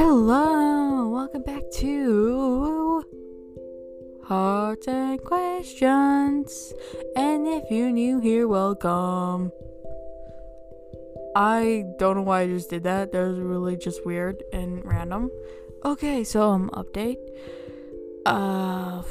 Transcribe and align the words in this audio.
Hello, 0.00 1.08
welcome 1.08 1.42
back 1.42 1.68
to 1.72 3.02
Hearts 4.22 4.86
and 4.86 5.20
Questions. 5.24 6.72
And 7.16 7.48
if 7.48 7.68
you're 7.68 7.90
new 7.90 8.20
here, 8.20 8.46
welcome. 8.46 9.50
I 11.34 11.82
don't 11.98 12.14
know 12.14 12.22
why 12.22 12.42
I 12.42 12.46
just 12.46 12.70
did 12.70 12.84
that. 12.84 13.10
That 13.10 13.26
was 13.26 13.40
really 13.40 13.76
just 13.76 14.06
weird 14.06 14.40
and 14.52 14.84
random. 14.84 15.32
Okay, 15.84 16.22
so 16.22 16.42
um 16.42 16.70
update. 16.74 17.18
Uh 18.24 19.02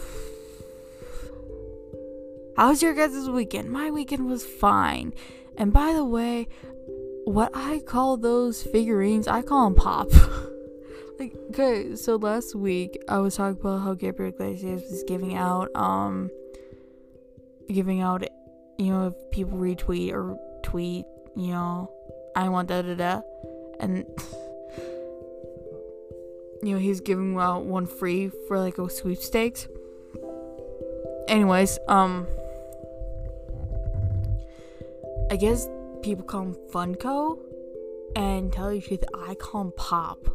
How 2.56 2.70
was 2.70 2.82
your 2.82 2.94
guys' 2.94 3.30
weekend? 3.30 3.70
My 3.72 3.92
weekend 3.92 4.30
was 4.30 4.46
fine. 4.46 5.14
And 5.58 5.74
by 5.74 5.92
the 5.92 6.06
way, 6.06 6.48
what 7.26 7.52
I 7.54 7.80
call 7.80 8.16
those 8.16 8.64
figurines, 8.64 9.28
I 9.28 9.42
call 9.42 9.66
them 9.66 9.76
pop. 9.76 10.08
like, 11.20 11.36
okay, 11.50 11.96
so 11.96 12.16
last 12.16 12.56
week 12.56 13.02
I 13.10 13.20
was 13.20 13.36
talking 13.36 13.60
about 13.60 13.80
how 13.80 13.94
Gabriel 13.94 14.32
Iglesias 14.34 14.84
was 14.90 15.04
giving 15.08 15.36
out, 15.36 15.70
um, 15.76 16.30
giving 17.68 18.02
out, 18.02 18.24
you 18.78 18.92
know, 18.92 19.08
if 19.08 19.32
people 19.32 19.58
retweet 19.58 20.14
or 20.14 20.38
tweet, 20.64 21.06
you 21.36 21.52
know, 21.52 21.92
I 22.36 22.50
want 22.50 22.70
da 22.70 22.82
da 22.82 22.94
da, 22.94 23.22
and 23.80 23.98
you 26.64 26.74
know 26.74 26.78
he's 26.78 27.02
giving 27.02 27.38
out 27.38 27.66
one 27.66 27.88
free 27.88 28.30
for 28.48 28.60
like 28.60 28.78
a 28.78 28.90
sweepstakes. 28.90 29.68
Anyways, 31.28 31.80
um, 31.88 32.28
I 35.32 35.36
guess 35.36 35.68
people 36.04 36.24
call 36.26 36.44
him 36.44 36.56
Funko, 36.72 37.40
and 38.16 38.54
tell 38.54 38.72
you 38.72 38.82
the 38.82 38.88
truth, 38.88 39.04
I 39.14 39.36
call 39.36 39.72
Pop. 39.72 40.28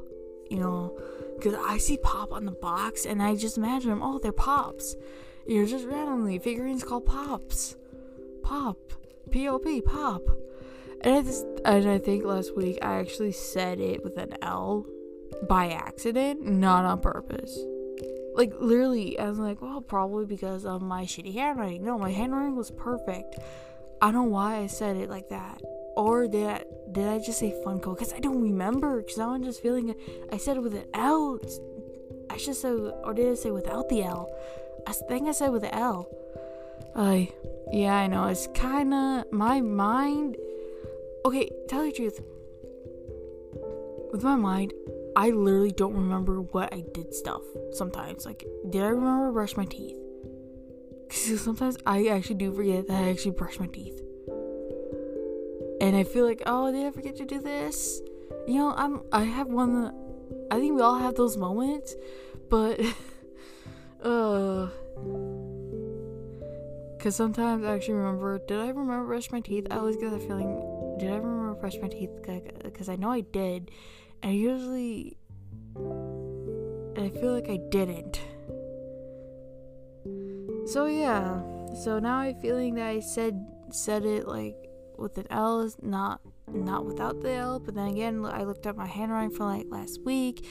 You 0.53 0.61
know, 0.61 1.01
because 1.35 1.55
I 1.55 1.79
see 1.79 1.97
Pop 1.97 2.31
on 2.31 2.45
the 2.45 2.53
box, 2.53 3.07
and 3.07 3.23
I 3.23 3.37
just 3.37 3.57
imagine 3.57 3.89
them. 3.89 4.03
Oh, 4.03 4.19
they're 4.19 4.33
Pops. 4.33 4.97
You're 5.47 5.65
just 5.65 5.87
randomly 5.87 6.39
figurines 6.39 6.85
called 6.85 7.07
Pops. 7.07 7.75
Pop, 8.43 8.77
P 9.31 9.49
O 9.49 9.59
P, 9.59 9.81
Pop. 9.81 10.21
And 11.01 11.15
I 11.15 11.23
just, 11.23 11.47
and 11.65 11.89
I 11.89 11.99
think 11.99 12.25
last 12.25 12.55
week 12.55 12.79
I 12.83 13.01
actually 13.01 13.33
said 13.33 13.81
it 13.81 14.05
with 14.05 14.19
an 14.19 14.35
L 14.43 14.85
by 15.49 15.71
accident, 15.71 16.43
not 16.45 16.85
on 16.85 17.01
purpose. 17.01 17.59
Like 18.35 18.53
literally, 18.61 19.19
I 19.19 19.31
was 19.31 19.39
like, 19.39 19.63
well, 19.63 19.81
probably 19.81 20.27
because 20.27 20.67
of 20.67 20.83
my 20.83 21.05
shitty 21.05 21.33
handwriting. 21.33 21.83
No, 21.83 21.99
my 21.99 22.11
handwriting 22.11 22.57
was 22.57 22.71
perfect. 22.71 23.37
I 24.03 24.13
don't 24.13 24.15
know 24.15 24.23
why 24.25 24.59
I 24.59 24.67
said 24.67 24.97
it 24.97 25.09
like 25.09 25.31
that. 25.31 25.63
Or 25.97 26.27
did 26.27 26.47
I, 26.47 26.65
did 26.91 27.07
I 27.07 27.19
just 27.19 27.39
say 27.39 27.55
Funko? 27.65 27.97
Because 27.97 28.13
I 28.13 28.21
don't 28.21 28.41
remember. 28.41 29.03
Because 29.03 29.19
now 29.19 29.31
I'm 29.31 29.43
just 29.43 29.63
feeling 29.63 29.95
I 30.31 30.37
said 30.39 30.57
it 30.57 30.61
with 30.61 30.75
an 30.75 30.87
L. 30.95 31.39
I 32.31 32.37
should 32.37 32.57
say, 32.57 32.71
or 32.71 33.13
did 33.15 33.31
I 33.31 33.35
say 33.35 33.51
without 33.51 33.89
the 33.89 34.03
L? 34.03 34.29
I 34.87 34.93
think 34.93 35.29
I 35.29 35.33
said 35.33 35.51
with 35.51 35.63
the 35.63 35.75
L. 35.75 36.09
I, 36.97 37.31
yeah, 37.73 37.95
I 37.95 38.07
know. 38.07 38.27
It's 38.27 38.49
kind 38.49 38.93
of 38.93 39.33
my 39.33 39.61
mind. 39.61 40.37
Okay, 41.25 41.51
tell 41.69 41.85
the 41.85 41.93
truth. 41.93 42.21
With 44.13 44.23
my 44.23 44.37
mind, 44.37 44.73
I 45.17 45.31
literally 45.31 45.73
don't 45.73 45.95
remember 45.95 46.41
what 46.41 46.73
I 46.73 46.85
did 46.93 47.15
stuff 47.15 47.43
sometimes. 47.73 48.27
Like, 48.27 48.45
did 48.69 48.83
I 48.83 48.89
remember 48.89 49.29
to 49.29 49.33
brush 49.33 49.57
my 49.57 49.65
teeth? 49.65 49.97
Because 51.09 51.41
sometimes 51.43 51.79
I 51.87 52.09
actually 52.09 52.37
do 52.37 52.53
forget 52.53 52.89
that 52.89 53.05
I 53.05 53.11
actually 53.11 53.33
brush 53.33 53.59
my 53.61 53.67
teeth. 53.67 54.02
And 55.83 55.97
I 55.97 56.05
feel 56.05 56.25
like, 56.25 56.43
oh, 56.47 56.71
did 56.71 56.87
I 56.87 56.93
forget 56.93 57.17
to 57.17 57.25
do 57.25 57.41
this? 57.41 58.01
You 58.47 58.55
know, 58.55 58.73
I'm 58.77 59.03
I 59.11 59.25
have 59.25 59.49
one 59.49 59.93
I 60.49 60.61
think 60.61 60.77
we 60.77 60.81
all 60.81 60.97
have 60.97 61.17
those 61.17 61.37
moments, 61.37 61.97
but 62.49 62.81
uh 64.05 64.69
cuz 67.01 67.17
sometimes 67.17 67.65
I 67.65 67.75
actually 67.75 67.95
remember, 67.95 68.39
did 68.47 68.61
I 68.61 68.69
remember 68.69 69.07
brush 69.07 69.33
my 69.33 69.41
teeth? 69.41 69.67
I 69.73 69.79
always 69.79 69.97
get 69.97 70.13
that 70.13 70.23
feeling, 70.23 70.55
did 71.01 71.11
I 71.11 71.17
remember 71.17 71.55
brush 71.55 71.77
my 71.83 71.89
teeth 71.89 72.11
cuz 72.73 72.89
I 72.89 72.95
know 72.95 73.11
I 73.11 73.23
did. 73.23 73.73
And 74.23 74.31
I 74.31 74.35
usually 74.35 75.17
I 76.97 77.09
feel 77.09 77.33
like 77.33 77.51
I 77.51 77.57
didn't. 77.71 78.21
So 80.67 80.87
yeah. 80.87 81.43
So 81.83 81.99
now 81.99 82.19
I'm 82.19 82.37
feeling 82.37 82.77
that 82.77 82.87
I 82.87 83.01
said 83.01 83.35
said 83.73 84.05
it 84.05 84.29
like 84.29 84.72
with 85.03 85.19
an 85.19 85.27
L, 85.31 85.61
is 85.61 85.77
not 85.83 86.21
not 86.49 86.87
without 86.87 87.21
the 87.21 87.31
L. 87.31 87.59
But 87.59 87.75
then 87.75 87.89
again, 87.89 88.25
I 88.25 88.45
looked 88.45 88.67
up 88.67 88.77
my 88.77 88.87
handwriting 88.87 89.37
from 89.37 89.47
like 89.47 89.67
last 89.69 90.01
week, 90.03 90.47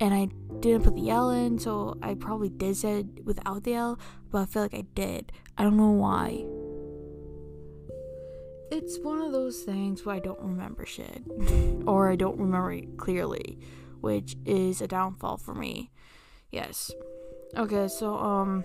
and 0.00 0.14
I 0.14 0.28
didn't 0.60 0.84
put 0.84 0.94
the 0.94 1.10
L 1.10 1.30
in, 1.30 1.58
so 1.58 1.96
I 2.02 2.14
probably 2.14 2.50
did 2.50 2.76
say 2.76 3.00
it 3.00 3.24
without 3.24 3.64
the 3.64 3.74
L. 3.74 3.98
But 4.30 4.42
I 4.42 4.46
feel 4.46 4.62
like 4.62 4.74
I 4.74 4.84
did. 4.94 5.32
I 5.56 5.62
don't 5.62 5.76
know 5.76 5.90
why. 5.90 6.44
It's 8.70 8.98
one 8.98 9.22
of 9.22 9.32
those 9.32 9.62
things 9.62 10.04
where 10.04 10.16
I 10.16 10.18
don't 10.18 10.40
remember 10.40 10.84
shit, 10.84 11.22
or 11.86 12.10
I 12.10 12.16
don't 12.16 12.38
remember 12.38 12.72
it 12.72 12.98
clearly, 12.98 13.58
which 14.00 14.36
is 14.44 14.82
a 14.82 14.86
downfall 14.86 15.38
for 15.38 15.54
me. 15.54 15.90
Yes. 16.50 16.90
Okay, 17.56 17.88
so 17.88 18.16
um 18.16 18.64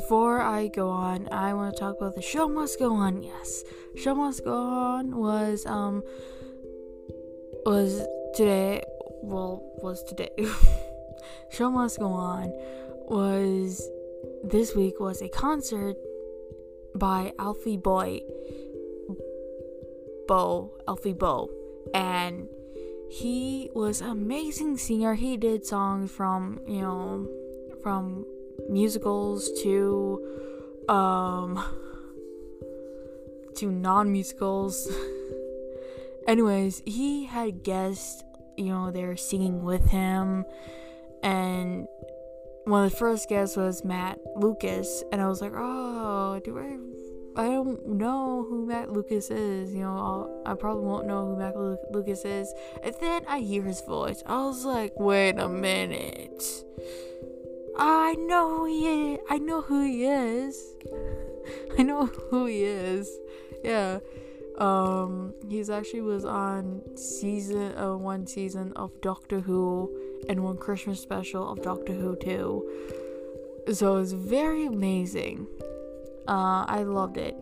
before 0.00 0.42
I 0.42 0.68
go 0.68 0.90
on, 0.90 1.26
I 1.32 1.54
want 1.54 1.74
to 1.74 1.80
talk 1.80 1.96
about 1.96 2.14
the 2.14 2.20
show 2.20 2.46
must 2.48 2.78
go 2.78 2.92
on. 2.92 3.22
Yes, 3.22 3.64
show 3.96 4.14
must 4.14 4.44
go 4.44 4.52
on 4.54 5.16
was 5.16 5.64
um 5.64 6.02
was 7.64 8.06
today. 8.34 8.82
Well, 9.22 9.62
was 9.82 10.04
today. 10.04 10.28
show 11.56 11.70
must 11.70 11.98
go 11.98 12.12
on 12.12 12.52
was 13.08 13.88
this 14.44 14.76
week 14.76 15.00
was 15.00 15.22
a 15.22 15.30
concert 15.30 15.96
by 16.94 17.32
Alfie 17.38 17.78
Boy 17.78 18.20
Bo 20.28 20.72
Alfie 20.86 21.14
Bo 21.14 21.48
and 21.94 22.48
he 23.10 23.70
was 23.72 24.02
amazing 24.02 24.76
singer. 24.76 25.14
He 25.14 25.38
did 25.38 25.64
songs 25.64 26.10
from 26.10 26.60
you 26.66 26.82
know 26.82 27.26
from 27.82 28.26
musicals 28.68 29.50
to 29.62 30.84
um 30.88 31.62
to 33.54 33.70
non-musicals 33.70 34.88
anyways 36.28 36.82
he 36.84 37.24
had 37.24 37.62
guests 37.62 38.22
you 38.56 38.66
know 38.66 38.90
they 38.90 39.04
were 39.04 39.16
singing 39.16 39.62
with 39.62 39.88
him 39.90 40.44
and 41.22 41.86
one 42.64 42.84
of 42.84 42.90
the 42.90 42.96
first 42.96 43.28
guests 43.28 43.56
was 43.56 43.84
matt 43.84 44.18
lucas 44.36 45.02
and 45.12 45.20
i 45.20 45.28
was 45.28 45.40
like 45.40 45.52
oh 45.54 46.40
do 46.44 46.58
i 46.58 46.76
I 47.36 47.48
don't 47.48 47.86
know 47.86 48.46
who 48.48 48.64
Matt 48.64 48.90
Lucas 48.92 49.30
is. 49.30 49.74
You 49.74 49.80
know, 49.80 49.96
I'll, 49.98 50.42
i 50.46 50.54
probably 50.54 50.84
won't 50.84 51.06
know 51.06 51.26
who 51.26 51.36
Matt 51.36 51.54
Lu- 51.54 51.76
Lucas 51.90 52.24
is. 52.24 52.52
And 52.82 52.94
then 52.98 53.24
I 53.28 53.40
hear 53.40 53.62
his 53.62 53.82
voice. 53.82 54.22
I 54.24 54.42
was 54.46 54.64
like, 54.64 54.98
wait 54.98 55.38
a 55.38 55.46
minute. 55.46 56.42
I 57.78 58.14
know 58.14 58.58
who 58.58 58.64
he 58.66 59.12
is. 59.12 59.20
I 59.28 59.38
know 59.38 59.62
who 59.62 59.84
he 59.84 60.04
is. 60.04 60.74
I 61.78 61.82
know 61.82 62.06
who 62.06 62.46
he 62.46 62.64
is. 62.64 63.10
Yeah. 63.62 63.98
Um, 64.58 65.34
he's 65.48 65.68
actually 65.68 66.00
was 66.00 66.24
on 66.24 66.80
season 66.96 67.76
uh, 67.76 67.94
one 67.94 68.26
season 68.26 68.72
of 68.74 68.98
Doctor 69.02 69.40
Who 69.40 69.94
and 70.30 70.42
one 70.42 70.56
Christmas 70.56 71.00
special 71.00 71.50
of 71.50 71.62
Doctor 71.62 71.92
Who 71.92 72.16
too. 72.16 72.64
So 73.72 73.96
it's 73.96 74.12
very 74.12 74.64
amazing. 74.64 75.46
Uh, 76.26 76.64
I 76.66 76.84
loved 76.84 77.18
it. 77.18 77.36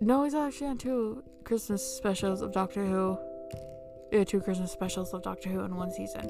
No, 0.00 0.24
he's 0.24 0.34
actually 0.34 0.66
on 0.66 0.78
two 0.78 1.22
Christmas 1.44 1.82
specials 1.82 2.42
of 2.42 2.52
Doctor 2.52 2.84
Who. 2.84 3.18
Yeah, 4.12 4.24
two 4.24 4.40
Christmas 4.40 4.70
specials 4.70 5.14
of 5.14 5.22
Doctor 5.22 5.48
Who 5.48 5.60
in 5.60 5.74
one 5.76 5.90
season. 5.90 6.28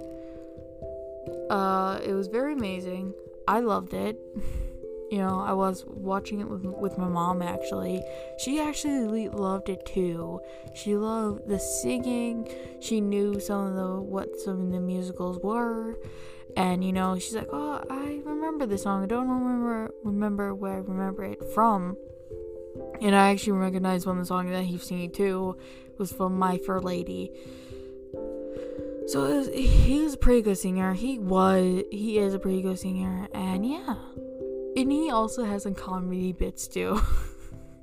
Uh, 1.55 2.01
it 2.05 2.15
was 2.15 2.27
very 2.27 2.53
amazing. 2.53 3.15
I 3.47 3.61
loved 3.61 3.95
it. 3.95 4.19
you 5.11 5.19
know, 5.19 5.39
I 5.39 5.53
was 5.53 5.85
watching 5.87 6.41
it 6.41 6.49
with 6.49 6.65
with 6.65 6.99
my 6.99 7.07
mom 7.07 7.43
actually. 7.43 8.03
She 8.39 8.59
actually 8.59 9.29
loved 9.29 9.69
it 9.69 9.87
too. 9.87 10.41
She 10.75 10.97
loved 10.97 11.47
the 11.47 11.61
singing. 11.61 12.49
She 12.81 13.01
knew 13.01 13.39
some 13.39 13.69
of 13.69 13.75
the 13.77 14.01
what 14.01 14.37
some 14.41 14.67
of 14.67 14.73
the 14.73 14.81
musicals 14.81 15.39
were. 15.45 16.01
And 16.57 16.83
you 16.83 16.93
know, 16.93 17.17
she's 17.21 17.37
like, 17.37 17.51
"Oh, 17.53 17.85
I 17.89 18.21
remember 18.25 18.67
this 18.67 18.83
song. 18.83 19.05
I 19.05 19.07
don't 19.07 19.29
remember 19.29 19.95
remember 20.03 20.57
where 20.57 20.73
I 20.73 20.79
remember 20.79 21.23
it 21.23 21.41
from." 21.55 21.97
And 23.01 23.15
I 23.15 23.31
actually 23.31 23.59
recognized 23.59 24.07
one 24.07 24.19
of 24.19 24.25
the 24.25 24.27
songs 24.27 24.51
that 24.51 24.65
he's 24.65 24.83
singing 24.83 25.13
too 25.13 25.57
was 25.99 26.11
from 26.11 26.37
My 26.37 26.59
Fair 26.59 26.81
Lady. 26.81 27.31
So 29.07 29.37
was, 29.37 29.49
he 29.49 30.01
was 30.01 30.15
a 30.15 30.17
pretty 30.17 30.41
good 30.41 30.57
singer. 30.57 30.95
He 30.95 31.19
was, 31.19 31.83
he 31.91 32.19
is 32.19 32.33
a 32.33 32.39
pretty 32.39 32.63
good 32.63 32.79
singer, 32.79 33.29
and 33.35 33.67
yeah, 33.67 33.97
and 34.77 34.91
he 34.91 35.11
also 35.11 35.45
has 35.45 35.65
some 35.65 35.75
comedy 35.75 36.33
bits 36.33 36.67
too. 36.67 36.99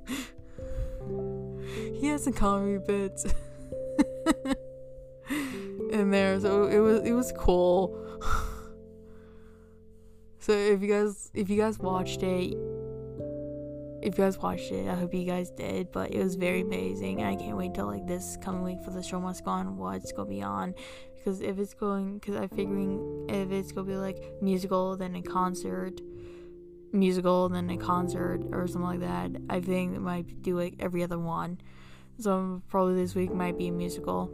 he 1.94 2.08
has 2.08 2.24
some 2.24 2.32
comedy 2.32 2.78
bits. 2.84 3.26
In 5.92 6.10
there, 6.10 6.40
so 6.40 6.64
it 6.64 6.78
was 6.78 7.02
it 7.02 7.12
was 7.12 7.32
cool. 7.36 7.96
so 10.40 10.52
if 10.52 10.82
you 10.82 10.88
guys 10.88 11.30
if 11.34 11.48
you 11.48 11.56
guys 11.56 11.78
watched 11.78 12.22
it, 12.22 12.56
if 14.02 14.18
you 14.18 14.24
guys 14.24 14.38
watched 14.38 14.72
it, 14.72 14.88
I 14.88 14.94
hope 14.94 15.14
you 15.14 15.24
guys 15.24 15.50
did. 15.50 15.92
But 15.92 16.12
it 16.12 16.22
was 16.22 16.34
very 16.34 16.60
amazing, 16.60 17.20
and 17.20 17.28
I 17.28 17.36
can't 17.36 17.56
wait 17.56 17.74
till 17.74 17.86
like 17.86 18.06
this 18.06 18.36
coming 18.42 18.62
week 18.62 18.82
for 18.84 18.90
the 18.90 19.02
show 19.02 19.20
must 19.20 19.44
go 19.44 19.52
on. 19.52 19.76
What's 19.76 20.12
gonna 20.12 20.28
be 20.28 20.42
on? 20.42 20.74
Because 21.14 21.40
if 21.40 21.58
it's 21.58 21.74
going, 21.74 22.18
because 22.18 22.34
I'm 22.36 22.48
figuring 22.48 23.26
if 23.28 23.50
it's 23.52 23.72
gonna 23.72 23.86
be 23.86 23.96
like 23.96 24.18
musical, 24.40 24.96
then 24.96 25.14
a 25.14 25.22
concert, 25.22 26.00
musical, 26.92 27.48
then 27.48 27.70
a 27.70 27.76
concert, 27.76 28.42
or 28.50 28.66
something 28.66 29.00
like 29.00 29.00
that. 29.00 29.30
I 29.48 29.60
think 29.60 29.94
it 29.94 30.00
might 30.00 30.42
do 30.42 30.58
like 30.58 30.74
every 30.80 31.02
other 31.02 31.18
one. 31.18 31.60
So 32.18 32.62
probably 32.68 32.96
this 32.96 33.14
week 33.14 33.32
might 33.32 33.56
be 33.56 33.68
a 33.68 33.72
musical. 33.72 34.30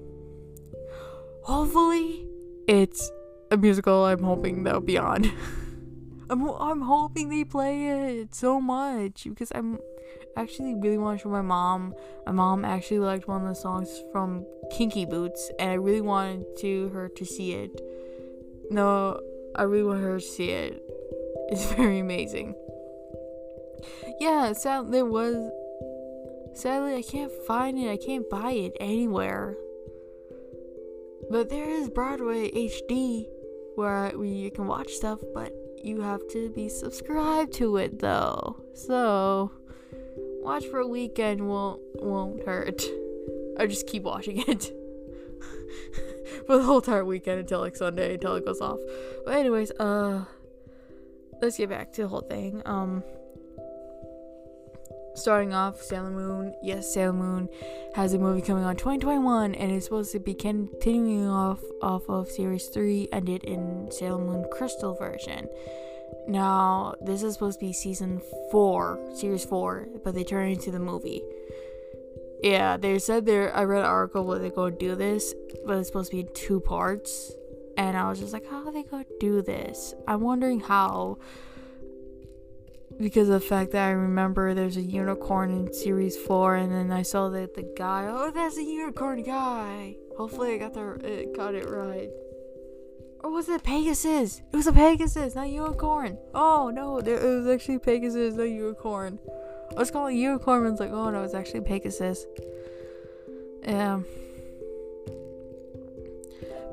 Hopefully, 1.44 2.26
it's 2.66 3.10
a 3.50 3.56
musical. 3.56 4.04
I'm 4.04 4.22
hoping 4.22 4.64
that'll 4.64 4.80
be 4.80 4.98
on. 4.98 5.30
I'm 6.30 6.48
I'm 6.48 6.82
hoping 6.82 7.28
they 7.30 7.44
play 7.44 7.88
it 7.88 8.34
so 8.34 8.60
much 8.60 9.24
because 9.24 9.50
I'm 9.54 9.78
actually 10.36 10.74
really 10.74 10.98
want 10.98 11.18
to 11.18 11.22
show 11.22 11.30
my 11.30 11.42
mom. 11.42 11.94
My 12.26 12.32
mom 12.32 12.64
actually 12.64 13.00
liked 13.00 13.26
one 13.26 13.42
of 13.42 13.48
the 13.48 13.54
songs 13.54 14.02
from 14.12 14.44
Kinky 14.70 15.06
Boots, 15.06 15.50
and 15.58 15.70
I 15.70 15.74
really 15.74 16.00
wanted 16.00 16.44
to 16.58 16.88
her 16.90 17.08
to 17.08 17.24
see 17.24 17.52
it. 17.52 17.80
No, 18.70 19.20
I 19.56 19.62
really 19.62 19.84
want 19.84 20.02
her 20.02 20.18
to 20.18 20.24
see 20.24 20.50
it. 20.50 20.82
It's 21.50 21.64
very 21.72 21.98
amazing. 22.00 22.54
Yeah, 24.20 24.52
sad 24.52 24.92
there 24.92 25.06
was. 25.06 25.34
Sadly, 26.52 26.96
I 26.96 27.02
can't 27.02 27.32
find 27.46 27.78
it. 27.78 27.88
I 27.88 27.96
can't 27.96 28.28
buy 28.28 28.52
it 28.52 28.76
anywhere. 28.80 29.56
But 31.30 31.48
there 31.48 31.70
is 31.70 31.88
Broadway 31.88 32.50
HD 32.50 33.28
where 33.76 34.12
we 34.14 34.50
can 34.50 34.66
watch 34.66 34.90
stuff, 34.90 35.20
but 35.32 35.52
you 35.88 36.02
have 36.02 36.20
to 36.28 36.50
be 36.50 36.68
subscribed 36.68 37.52
to 37.54 37.78
it 37.78 37.98
though. 37.98 38.62
So 38.74 39.50
watch 40.42 40.64
for 40.66 40.80
a 40.80 40.86
weekend 40.86 41.48
won't 41.48 41.80
won't 41.96 42.44
hurt. 42.44 42.82
I 43.58 43.66
just 43.66 43.86
keep 43.86 44.02
watching 44.02 44.44
it 44.46 44.64
for 46.46 46.58
the 46.58 46.62
whole 46.62 46.78
entire 46.78 47.04
weekend 47.04 47.40
until 47.40 47.60
like 47.60 47.74
Sunday 47.74 48.14
until 48.14 48.34
it 48.36 48.44
goes 48.44 48.60
off. 48.60 48.78
But 49.24 49.36
anyways, 49.36 49.72
uh 49.80 50.24
let's 51.40 51.56
get 51.56 51.70
back 51.70 51.92
to 51.94 52.02
the 52.02 52.08
whole 52.08 52.20
thing. 52.20 52.62
Um 52.66 53.02
starting 55.18 55.52
off 55.52 55.82
Sailor 55.82 56.10
Moon. 56.10 56.54
Yes, 56.62 56.92
Sailor 56.92 57.12
Moon 57.12 57.48
has 57.94 58.14
a 58.14 58.18
movie 58.18 58.42
coming 58.42 58.64
on 58.64 58.76
2021 58.76 59.54
and 59.54 59.72
it's 59.72 59.86
supposed 59.86 60.12
to 60.12 60.18
be 60.18 60.34
continuing 60.34 61.28
off 61.28 61.60
off 61.82 62.08
of 62.08 62.28
series 62.28 62.66
3 62.68 63.08
ended 63.12 63.44
in 63.44 63.88
Sailor 63.90 64.24
Moon 64.24 64.46
Crystal 64.50 64.94
version. 64.94 65.48
Now, 66.26 66.94
this 67.00 67.22
is 67.22 67.34
supposed 67.34 67.58
to 67.60 67.66
be 67.66 67.72
season 67.72 68.20
4, 68.50 69.12
series 69.14 69.44
4, 69.44 69.88
but 70.04 70.14
they 70.14 70.24
turned 70.24 70.50
it 70.50 70.54
into 70.54 70.70
the 70.70 70.78
movie. 70.78 71.22
Yeah, 72.42 72.76
they 72.76 72.98
said 72.98 73.26
there 73.26 73.54
I 73.54 73.64
read 73.64 73.80
an 73.80 73.86
article 73.86 74.24
where 74.24 74.38
they're 74.38 74.50
going 74.50 74.74
to 74.74 74.78
do 74.78 74.94
this, 74.94 75.34
but 75.66 75.78
it's 75.78 75.88
supposed 75.88 76.10
to 76.10 76.16
be 76.16 76.28
two 76.34 76.60
parts. 76.60 77.32
And 77.76 77.96
I 77.96 78.08
was 78.08 78.18
just 78.18 78.32
like, 78.32 78.48
how 78.48 78.66
are 78.66 78.72
they 78.72 78.82
going 78.82 79.04
to 79.04 79.16
do 79.20 79.42
this? 79.42 79.94
I'm 80.06 80.20
wondering 80.20 80.60
how 80.60 81.18
because 82.98 83.28
of 83.28 83.40
the 83.40 83.46
fact 83.46 83.72
that 83.72 83.86
I 83.86 83.90
remember 83.90 84.54
there's 84.54 84.76
a 84.76 84.82
unicorn 84.82 85.50
in 85.50 85.72
series 85.72 86.16
four, 86.16 86.56
and 86.56 86.72
then 86.72 86.90
I 86.90 87.02
saw 87.02 87.28
that 87.30 87.54
the 87.54 87.62
guy, 87.76 88.06
oh, 88.08 88.30
that's 88.30 88.56
a 88.56 88.64
unicorn 88.64 89.22
guy. 89.22 89.96
Hopefully, 90.16 90.54
I 90.54 90.58
got 90.58 90.74
the 90.74 90.94
it, 91.04 91.36
got 91.36 91.54
it 91.54 91.68
right. 91.68 92.10
Or 93.20 93.30
was 93.30 93.48
it 93.48 93.62
Pegasus? 93.62 94.42
It 94.52 94.56
was 94.56 94.66
a 94.66 94.72
Pegasus, 94.72 95.34
not 95.34 95.48
unicorn. 95.48 96.18
Oh 96.34 96.70
no, 96.70 96.98
it 96.98 97.22
was 97.22 97.46
actually 97.46 97.78
Pegasus, 97.78 98.34
not 98.34 98.44
unicorn. 98.44 99.18
I 99.70 99.80
was 99.80 99.90
calling 99.90 100.16
unicorn, 100.16 100.64
and 100.64 100.72
it's 100.72 100.80
like, 100.80 100.92
oh 100.92 101.10
no, 101.10 101.22
it's 101.22 101.34
actually 101.34 101.60
Pegasus. 101.60 102.26
Yeah. 103.62 104.00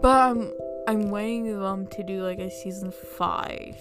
But 0.01 0.31
I'm 0.31 0.53
I'm 0.87 1.09
waiting 1.09 1.59
them 1.59 1.87
to 1.87 2.03
do 2.03 2.23
like 2.23 2.39
a 2.39 2.49
season 2.49 2.91
five 2.91 3.75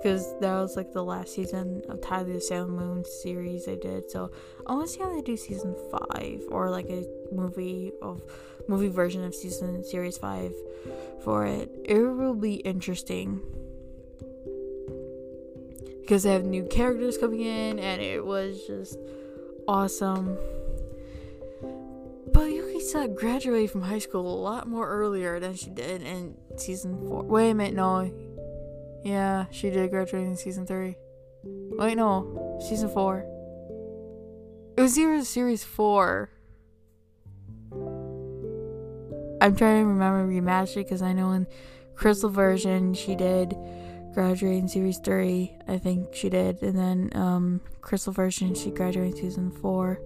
because 0.00 0.38
that 0.40 0.54
was 0.54 0.76
like 0.76 0.92
the 0.92 1.04
last 1.04 1.34
season 1.34 1.82
of 1.88 2.00
Tyler 2.00 2.32
the 2.32 2.40
Sailor 2.40 2.68
Moon 2.68 3.04
series 3.04 3.68
I 3.68 3.74
did. 3.74 4.10
So 4.10 4.30
I 4.66 4.72
want 4.72 4.86
to 4.86 4.92
see 4.94 5.00
how 5.00 5.14
they 5.14 5.20
do 5.20 5.36
season 5.36 5.76
five 5.90 6.42
or 6.48 6.70
like 6.70 6.88
a 6.88 7.04
movie 7.30 7.92
of 8.00 8.22
movie 8.66 8.88
version 8.88 9.24
of 9.24 9.34
season 9.34 9.84
series 9.84 10.16
five 10.16 10.52
for 11.22 11.46
it. 11.46 11.70
It 11.84 11.98
will 11.98 12.34
be 12.34 12.54
interesting 12.54 13.40
because 16.00 16.22
they 16.22 16.32
have 16.32 16.44
new 16.44 16.64
characters 16.64 17.18
coming 17.18 17.42
in, 17.42 17.78
and 17.78 18.00
it 18.00 18.24
was 18.24 18.66
just 18.66 18.98
awesome. 19.68 20.36
But 22.32 22.48
Yukisa 22.48 23.14
graduated 23.14 23.70
from 23.70 23.82
high 23.82 23.98
school 23.98 24.34
a 24.34 24.40
lot 24.40 24.66
more 24.66 24.88
earlier 24.88 25.38
than 25.38 25.54
she 25.54 25.70
did 25.70 26.02
in 26.02 26.36
season 26.56 26.96
four. 27.06 27.22
Wait 27.24 27.50
a 27.50 27.54
minute, 27.54 27.74
no, 27.74 28.10
yeah, 29.02 29.46
she 29.50 29.70
did 29.70 29.90
graduate 29.90 30.26
in 30.26 30.36
season 30.36 30.66
three. 30.66 30.96
Wait, 31.42 31.96
no, 31.96 32.58
season 32.68 32.88
four. 32.88 33.24
It 34.76 34.82
was 34.82 34.98
either 34.98 35.24
series 35.24 35.64
four. 35.64 36.30
I'm 39.42 39.56
trying 39.56 39.82
to 39.82 39.86
remember 39.86 40.30
rematch 40.30 40.72
it 40.72 40.84
because 40.84 41.02
I 41.02 41.12
know 41.12 41.32
in 41.32 41.46
Crystal 41.94 42.28
version 42.28 42.92
she 42.94 43.14
did 43.14 43.56
graduate 44.12 44.58
in 44.58 44.68
series 44.68 44.98
three. 44.98 45.56
I 45.66 45.78
think 45.78 46.14
she 46.14 46.28
did, 46.28 46.62
and 46.62 46.78
then 46.78 47.10
um, 47.14 47.60
Crystal 47.80 48.12
version 48.12 48.54
she 48.54 48.70
graduated 48.70 49.14
in 49.14 49.20
season 49.20 49.50
four. 49.50 50.00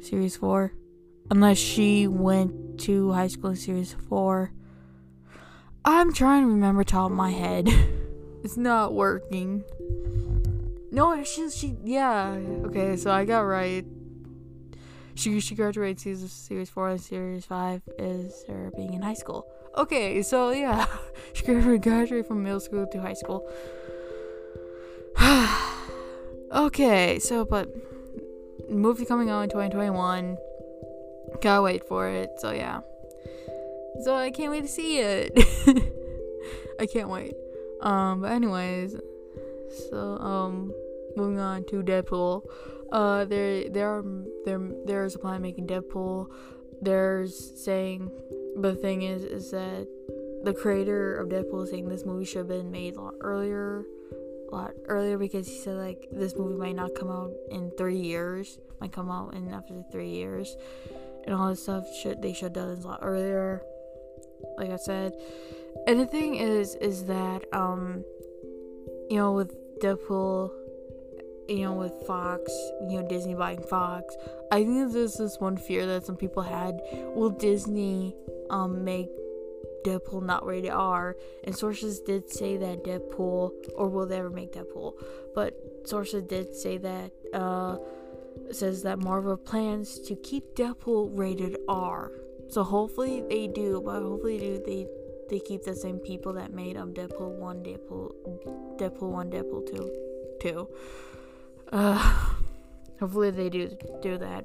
Series 0.00 0.36
four, 0.36 0.72
unless 1.30 1.58
she 1.58 2.06
went 2.06 2.78
to 2.80 3.12
high 3.12 3.26
school 3.26 3.50
in 3.50 3.56
series 3.56 3.94
four. 4.08 4.52
I'm 5.84 6.12
trying 6.12 6.42
to 6.42 6.48
remember 6.48 6.84
top 6.84 7.10
of 7.10 7.16
my 7.16 7.30
head. 7.30 7.68
it's 8.44 8.56
not 8.56 8.94
working. 8.94 9.64
No, 10.90 11.22
she 11.24 11.50
she 11.50 11.76
yeah. 11.84 12.38
Okay, 12.64 12.96
so 12.96 13.10
I 13.10 13.24
got 13.24 13.40
right. 13.40 13.84
She 15.14 15.40
she 15.40 15.54
graduated 15.54 16.00
season 16.00 16.28
series 16.28 16.70
four 16.70 16.88
and 16.88 17.00
series 17.00 17.44
five 17.44 17.82
is 17.98 18.44
her 18.48 18.70
being 18.76 18.94
in 18.94 19.02
high 19.02 19.14
school. 19.14 19.46
Okay, 19.76 20.22
so 20.22 20.50
yeah, 20.50 20.86
she 21.34 21.44
graduated 21.44 22.26
from 22.26 22.42
middle 22.42 22.60
school 22.60 22.86
to 22.86 23.00
high 23.00 23.14
school. 23.14 23.48
okay, 26.52 27.18
so 27.18 27.44
but 27.44 27.68
movie 28.70 29.04
coming 29.04 29.30
out 29.30 29.42
in 29.42 29.50
2021. 29.50 30.36
Gotta 31.42 31.62
wait 31.62 31.86
for 31.86 32.08
it. 32.08 32.30
So 32.38 32.52
yeah. 32.52 32.80
So 34.02 34.14
I 34.14 34.30
can't 34.30 34.50
wait 34.50 34.62
to 34.62 34.68
see 34.68 34.98
it. 34.98 35.32
I 36.80 36.86
can't 36.86 37.08
wait. 37.08 37.34
Um, 37.80 38.20
but 38.20 38.32
anyways, 38.32 38.96
so 39.90 40.18
um, 40.18 40.72
moving 41.16 41.38
on 41.38 41.64
to 41.66 41.82
Deadpool. 41.82 42.44
Uh, 42.90 43.24
there, 43.24 43.68
there 43.68 43.88
are 43.98 44.04
there 44.44 44.60
there's 44.86 45.14
a 45.14 45.18
plan 45.18 45.42
making 45.42 45.66
Deadpool. 45.66 46.28
There's 46.80 47.52
saying, 47.62 48.10
but 48.56 48.76
the 48.76 48.80
thing 48.80 49.02
is, 49.02 49.24
is 49.24 49.50
that 49.50 49.86
the 50.44 50.54
creator 50.54 51.16
of 51.16 51.28
Deadpool 51.28 51.64
is 51.64 51.70
saying 51.70 51.88
this 51.88 52.06
movie 52.06 52.24
should 52.24 52.38
have 52.38 52.48
been 52.48 52.70
made 52.70 52.96
a 52.96 53.00
lot 53.00 53.14
earlier, 53.20 53.84
a 54.50 54.54
lot 54.54 54.70
earlier 54.86 55.18
because 55.18 55.48
he 55.48 55.58
said 55.58 55.74
like 55.74 56.08
this 56.12 56.36
movie 56.36 56.56
might 56.56 56.76
not 56.76 56.94
come 56.94 57.10
out 57.10 57.32
in 57.50 57.70
three 57.76 57.98
years, 57.98 58.58
might 58.80 58.92
come 58.92 59.10
out 59.10 59.34
in 59.34 59.52
after 59.52 59.82
three 59.90 60.10
years, 60.10 60.56
and 61.26 61.34
all 61.34 61.48
this 61.48 61.62
stuff 61.62 61.84
should 62.00 62.22
they 62.22 62.32
should 62.32 62.44
have 62.44 62.52
done 62.54 62.74
this 62.74 62.84
a 62.84 62.88
lot 62.88 63.00
earlier 63.02 63.62
like 64.56 64.70
I 64.70 64.76
said. 64.76 65.12
And 65.86 66.00
the 66.00 66.06
thing 66.06 66.36
is, 66.36 66.74
is 66.76 67.04
that 67.04 67.44
um, 67.52 68.04
you 69.08 69.16
know, 69.16 69.32
with 69.32 69.54
Deadpool, 69.80 70.50
you 71.48 71.62
know, 71.62 71.72
with 71.72 71.92
Fox, 72.06 72.52
you 72.88 73.00
know, 73.00 73.08
Disney 73.08 73.34
buying 73.34 73.62
Fox, 73.62 74.14
I 74.52 74.64
think 74.64 74.92
there's 74.92 75.14
this 75.14 75.38
one 75.38 75.56
fear 75.56 75.86
that 75.86 76.04
some 76.04 76.16
people 76.16 76.42
had: 76.42 76.80
Will 77.14 77.30
Disney 77.30 78.14
um 78.50 78.84
make 78.84 79.08
Deadpool 79.84 80.22
not 80.22 80.44
rated 80.46 80.70
R? 80.70 81.16
And 81.44 81.56
sources 81.56 82.00
did 82.00 82.30
say 82.30 82.56
that 82.58 82.84
Deadpool, 82.84 83.52
or 83.74 83.88
will 83.88 84.06
they 84.06 84.18
ever 84.18 84.30
make 84.30 84.52
Deadpool? 84.52 84.94
But 85.34 85.54
sources 85.84 86.24
did 86.24 86.54
say 86.54 86.78
that 86.78 87.12
uh 87.32 87.78
says 88.52 88.82
that 88.82 88.98
Marvel 88.98 89.36
plans 89.36 89.98
to 90.00 90.16
keep 90.16 90.54
Deadpool 90.54 91.10
rated 91.18 91.56
R. 91.68 92.10
So 92.50 92.64
hopefully 92.64 93.22
they 93.28 93.46
do, 93.46 93.82
but 93.84 94.02
hopefully 94.02 94.38
do 94.38 94.62
they 94.64 94.86
they 95.28 95.38
keep 95.38 95.62
the 95.62 95.74
same 95.74 95.98
people 95.98 96.32
that 96.34 96.52
made 96.52 96.76
um 96.76 96.94
Deadpool 96.94 97.36
one, 97.36 97.62
Deadpool 97.62 98.78
Deadpool 98.78 99.10
one, 99.10 99.30
Deadpool 99.30 99.66
two, 99.70 99.92
two. 100.40 100.68
Uh, 101.70 102.14
hopefully 102.98 103.30
they 103.30 103.50
do 103.50 103.68
do 104.02 104.16
that. 104.18 104.44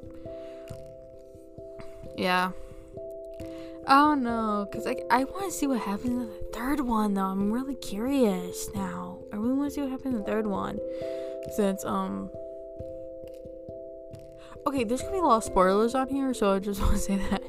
Yeah. 2.17 2.51
I 3.85 3.95
don't 3.95 4.23
know, 4.23 4.65
cause 4.71 4.85
like 4.85 5.03
I 5.11 5.25
want 5.25 5.45
to 5.45 5.51
see 5.51 5.67
what 5.67 5.81
happens 5.81 6.11
in 6.11 6.19
the 6.19 6.47
third 6.53 6.79
one 6.79 7.15
though. 7.15 7.25
I'm 7.25 7.51
really 7.51 7.75
curious 7.75 8.69
now. 8.73 9.19
I 9.31 9.35
really 9.35 9.55
want 9.55 9.71
to 9.71 9.75
see 9.75 9.81
what 9.81 9.89
happens 9.89 10.15
in 10.15 10.21
the 10.21 10.25
third 10.25 10.47
one, 10.47 10.79
since 11.55 11.83
um. 11.83 12.29
Okay, 14.65 14.85
there's 14.85 15.01
gonna 15.01 15.13
be 15.13 15.19
a 15.19 15.21
lot 15.21 15.37
of 15.37 15.43
spoilers 15.43 15.95
on 15.95 16.07
here, 16.07 16.33
so 16.33 16.53
I 16.53 16.59
just 16.59 16.81
want 16.81 16.93
to 16.93 16.99
say 16.99 17.17
that. 17.17 17.43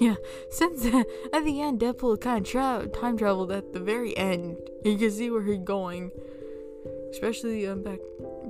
Yeah, 0.00 0.14
since 0.50 0.86
uh, 0.86 1.04
at 1.30 1.44
the 1.44 1.60
end, 1.60 1.80
Deadpool 1.80 2.22
kind 2.22 2.44
of 2.44 2.50
tra- 2.50 2.88
time 2.88 3.18
traveled 3.18 3.52
at 3.52 3.74
the 3.74 3.80
very 3.80 4.16
end. 4.16 4.56
You 4.82 4.96
can 4.96 5.10
see 5.10 5.30
where 5.30 5.42
he's 5.42 5.58
going, 5.58 6.10
especially 7.10 7.66
um, 7.66 7.82
back 7.82 7.98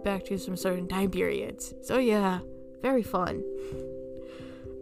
back 0.04 0.24
to 0.26 0.38
some 0.38 0.56
certain 0.56 0.86
time 0.86 1.10
periods. 1.10 1.74
So 1.82 1.98
yeah, 1.98 2.38
very 2.82 3.02
fun. 3.02 3.42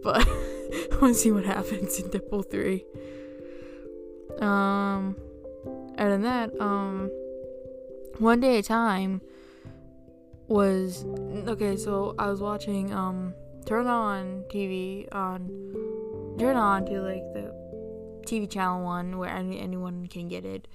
But 0.03 0.27
I 0.27 0.97
want 1.01 1.15
to 1.15 1.19
see 1.19 1.31
what 1.31 1.43
happens 1.43 1.99
in 1.99 2.09
Deadpool 2.11 2.51
3. 2.51 2.85
Um, 4.39 5.15
other 5.97 6.11
than 6.11 6.21
that, 6.21 6.61
um, 6.61 7.09
One 8.19 8.39
Day 8.41 8.59
at 8.59 8.65
a 8.65 8.67
Time 8.67 9.21
was 10.47 11.03
okay. 11.47 11.75
So 11.77 12.13
I 12.19 12.29
was 12.29 12.41
watching 12.41 12.93
um, 12.93 13.33
turn 13.65 13.87
on 13.87 14.43
TV 14.49 15.07
on 15.11 15.98
turn 16.39 16.55
on 16.55 16.85
to 16.85 17.01
like 17.01 17.33
the 17.33 17.53
TV 18.25 18.49
channel 18.49 18.83
one 18.83 19.17
where 19.17 19.29
any, 19.29 19.59
anyone 19.59 20.07
can 20.07 20.27
get 20.29 20.45
it. 20.45 20.67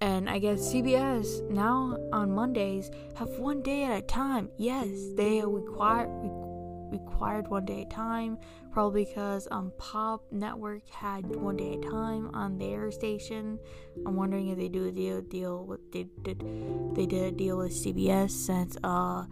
And 0.00 0.28
I 0.28 0.38
guess 0.38 0.74
CBS 0.74 1.48
now 1.50 1.96
on 2.12 2.30
Mondays 2.32 2.90
have 3.16 3.30
one 3.38 3.62
day 3.62 3.84
at 3.84 3.98
a 3.98 4.02
time. 4.02 4.50
Yes, 4.58 4.88
they 5.16 5.42
require 5.42 6.06
required 6.92 7.48
one 7.48 7.64
day 7.64 7.80
at 7.80 7.86
a 7.86 7.96
time, 7.96 8.36
probably 8.70 9.06
because 9.06 9.48
um 9.50 9.72
Pop 9.78 10.22
Network 10.30 10.86
had 10.90 11.24
one 11.24 11.56
day 11.56 11.72
at 11.72 11.78
a 11.78 11.90
time 11.90 12.30
on 12.34 12.58
their 12.58 12.90
station. 12.90 13.58
I'm 14.04 14.16
wondering 14.16 14.48
if 14.48 14.58
they 14.58 14.68
do 14.68 14.86
a 14.88 14.92
deal 14.92 15.22
deal 15.22 15.64
with 15.64 15.80
they 15.92 16.06
did 16.22 16.44
they 16.94 17.06
did 17.06 17.22
a 17.22 17.32
deal 17.32 17.56
with 17.56 17.72
CBS 17.72 18.32
since 18.32 18.76
uh 18.84 19.24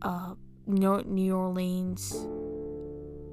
uh 0.00 0.34
New 0.66 1.36
Orleans 1.36 2.26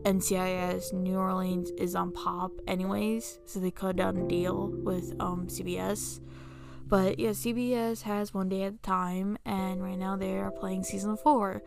NCIS 0.05 0.93
New 0.93 1.17
Orleans 1.17 1.71
is 1.71 1.95
on 1.95 2.11
Pop 2.11 2.51
anyways, 2.67 3.39
so 3.45 3.59
they 3.59 3.71
cut 3.71 3.95
down 3.95 4.17
a 4.17 4.27
deal 4.27 4.67
with 4.67 5.15
um 5.19 5.47
CBS. 5.47 6.19
But 6.87 7.17
yeah, 7.17 7.31
CBS 7.31 8.03
has 8.03 8.33
one 8.33 8.47
day 8.49 8.63
at 8.63 8.73
a 8.73 8.77
time, 8.77 9.37
and 9.45 9.81
right 9.81 9.97
now 9.97 10.15
they 10.15 10.37
are 10.37 10.51
playing 10.51 10.83
season 10.83 11.17
four 11.17 11.63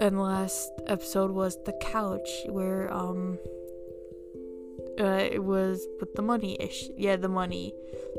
and 0.00 0.16
the 0.16 0.20
last 0.20 0.72
episode 0.86 1.30
was 1.30 1.56
the 1.64 1.72
couch 1.80 2.28
where 2.48 2.92
um 2.92 3.38
uh, 5.00 5.28
it 5.30 5.42
was 5.42 5.86
with 6.00 6.14
the 6.14 6.22
money 6.22 6.56
ish 6.60 6.88
yeah 6.96 7.16
the 7.16 7.28
money 7.28 7.72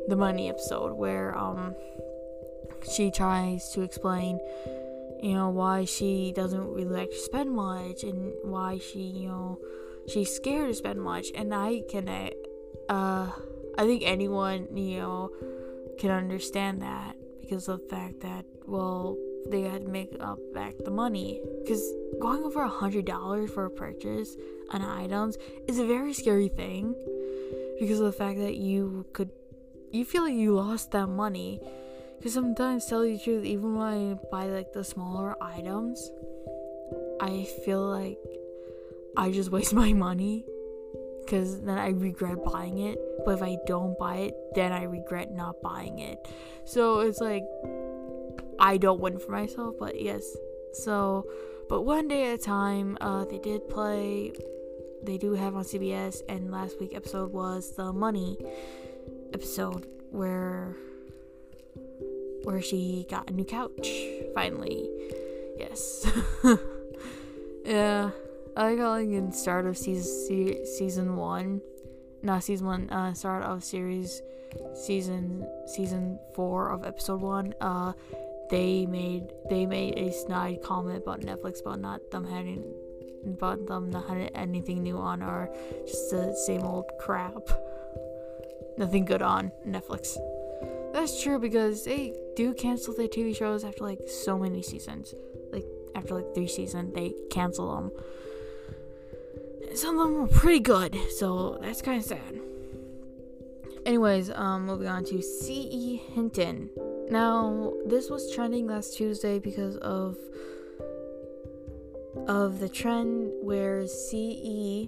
the 0.07 0.15
money 0.15 0.49
episode 0.49 0.93
where 0.93 1.37
um 1.37 1.75
she 2.93 3.11
tries 3.11 3.71
to 3.71 3.81
explain 3.81 4.39
you 5.25 5.33
know 5.33 5.49
why 5.49 5.85
she 5.85 6.31
doesn't 6.35 6.67
really 6.67 6.85
like 6.85 7.09
to 7.09 7.17
spend 7.17 7.51
much 7.51 8.03
and 8.03 8.31
why 8.43 8.77
she 8.77 8.99
you 8.99 9.27
know 9.27 9.59
she's 10.07 10.29
scared 10.29 10.67
to 10.67 10.75
spend 10.75 11.01
much. 11.01 11.27
And 11.33 11.53
i 11.53 11.81
can 11.89 12.07
uh 12.07 13.31
i 13.77 13.83
think 13.89 14.03
anyone 14.05 14.67
you 14.77 14.99
know 14.99 15.31
can 15.97 16.11
understand 16.11 16.83
that 16.83 17.15
because 17.41 17.67
of 17.67 17.79
the 17.81 17.87
fact 17.87 18.19
that 18.21 18.45
well 18.67 19.17
they 19.49 19.61
had 19.61 19.81
to 19.85 19.87
make 19.87 20.15
up 20.19 20.39
back 20.53 20.73
the 20.83 20.91
money. 20.91 21.41
Because 21.61 21.83
going 22.19 22.43
over 22.43 22.61
a 22.61 22.69
hundred 22.69 23.05
dollars 23.05 23.51
for 23.51 23.65
a 23.65 23.69
purchase 23.69 24.35
on 24.71 24.83
items 24.83 25.37
is 25.67 25.79
a 25.79 25.85
very 25.85 26.13
scary 26.13 26.49
thing 26.49 26.93
because 27.79 27.99
of 27.99 28.05
the 28.05 28.11
fact 28.11 28.37
that 28.39 28.57
you 28.57 29.05
could 29.13 29.31
you 29.91 30.05
feel 30.05 30.23
like 30.23 30.33
you 30.33 30.53
lost 30.53 30.91
that 30.91 31.07
money 31.07 31.61
because 32.25 32.33
sometimes 32.33 32.87
tell 32.87 33.05
you 33.05 33.17
the 33.19 33.23
truth 33.23 33.45
even 33.45 33.75
when 33.75 33.87
i 33.87 34.13
buy 34.31 34.45
like 34.47 34.73
the 34.73 34.83
smaller 34.83 35.35
items 35.39 36.09
i 37.21 37.47
feel 37.63 37.85
like 37.85 38.17
i 39.15 39.29
just 39.29 39.51
waste 39.51 39.73
my 39.83 39.93
money 39.93 40.43
because 41.19 41.61
then 41.61 41.77
i 41.77 41.89
regret 41.89 42.43
buying 42.43 42.79
it 42.79 42.97
but 43.23 43.35
if 43.35 43.43
i 43.43 43.55
don't 43.67 43.95
buy 43.99 44.15
it 44.15 44.33
then 44.55 44.71
i 44.71 44.81
regret 44.83 45.31
not 45.31 45.61
buying 45.61 45.99
it 45.99 46.17
so 46.65 47.01
it's 47.01 47.21
like 47.21 47.43
I 48.57 48.77
don't 48.77 49.01
win 49.01 49.19
for 49.19 49.31
myself, 49.31 49.75
but 49.77 50.01
yes. 50.01 50.35
So, 50.71 51.27
but 51.67 51.81
one 51.81 52.07
day 52.07 52.31
at 52.31 52.39
a 52.39 52.41
time, 52.41 52.97
uh, 53.01 53.25
they 53.25 53.39
did 53.39 53.67
play. 53.69 54.31
They 55.03 55.17
do 55.17 55.33
have 55.33 55.55
on 55.55 55.63
CBS, 55.63 56.21
and 56.29 56.51
last 56.51 56.79
week 56.79 56.95
episode 56.95 57.31
was 57.31 57.75
the 57.75 57.91
money 57.91 58.37
episode 59.33 59.85
where 60.09 60.75
where 62.45 62.61
she 62.61 63.05
got 63.09 63.29
a 63.29 63.33
new 63.33 63.43
couch 63.43 63.89
finally. 64.33 64.89
Yes. 65.57 66.07
yeah, 67.65 68.11
I 68.55 68.75
got 68.75 68.91
like 68.91 69.09
in 69.09 69.31
start 69.31 69.65
of 69.65 69.77
season 69.77 70.65
season 70.65 71.15
one, 71.15 71.61
not 72.21 72.43
season 72.43 72.67
one. 72.67 72.89
Uh, 72.89 73.13
start 73.13 73.43
of 73.43 73.63
series 73.63 74.21
season 74.73 75.45
season 75.67 76.19
four 76.35 76.69
of 76.69 76.85
episode 76.85 77.21
one. 77.21 77.53
Uh, 77.59 77.93
they 78.49 78.85
made 78.85 79.33
they 79.49 79.65
made 79.65 79.97
a 79.97 80.13
snide 80.13 80.61
comment 80.61 81.01
about 81.01 81.21
Netflix 81.21 81.61
about 81.61 81.79
not 81.79 82.11
them 82.11 82.25
having 82.25 82.63
about 83.25 83.65
them 83.65 83.89
not 83.89 84.07
having 84.07 84.29
anything 84.35 84.83
new 84.83 84.97
on 84.97 85.23
or 85.23 85.49
just 85.87 86.11
the 86.11 86.35
same 86.45 86.61
old 86.61 86.85
crap. 86.99 87.49
Nothing 88.77 89.05
good 89.05 89.21
on 89.21 89.51
Netflix. 89.65 90.17
That's 90.95 91.21
true 91.21 91.39
because 91.39 91.83
they 91.83 92.13
do 92.37 92.53
cancel 92.53 92.95
their 92.95 93.09
TV 93.09 93.35
shows 93.35 93.65
after 93.65 93.83
like 93.83 93.99
so 94.07 94.39
many 94.39 94.61
seasons. 94.61 95.13
Like 95.51 95.65
after 95.93 96.15
like 96.15 96.33
three 96.33 96.47
seasons, 96.47 96.95
they 96.95 97.13
cancel 97.29 97.75
them. 97.75 97.91
Some 99.75 99.99
of 99.99 100.07
them 100.07 100.21
were 100.21 100.27
pretty 100.27 100.61
good, 100.61 100.97
so 101.17 101.59
that's 101.61 101.81
kind 101.81 101.99
of 101.99 102.05
sad. 102.05 102.39
Anyways, 103.85 104.31
um, 104.31 104.67
moving 104.67 104.87
on 104.87 105.03
to 105.07 105.21
C.E. 105.21 105.97
Hinton. 106.13 106.69
Now, 107.09 107.73
this 107.85 108.09
was 108.09 108.33
trending 108.33 108.67
last 108.67 108.95
Tuesday 108.95 109.37
because 109.37 109.75
of 109.77 110.15
of 112.25 112.61
the 112.61 112.69
trend 112.69 113.33
where 113.43 113.85
CE 113.85 114.87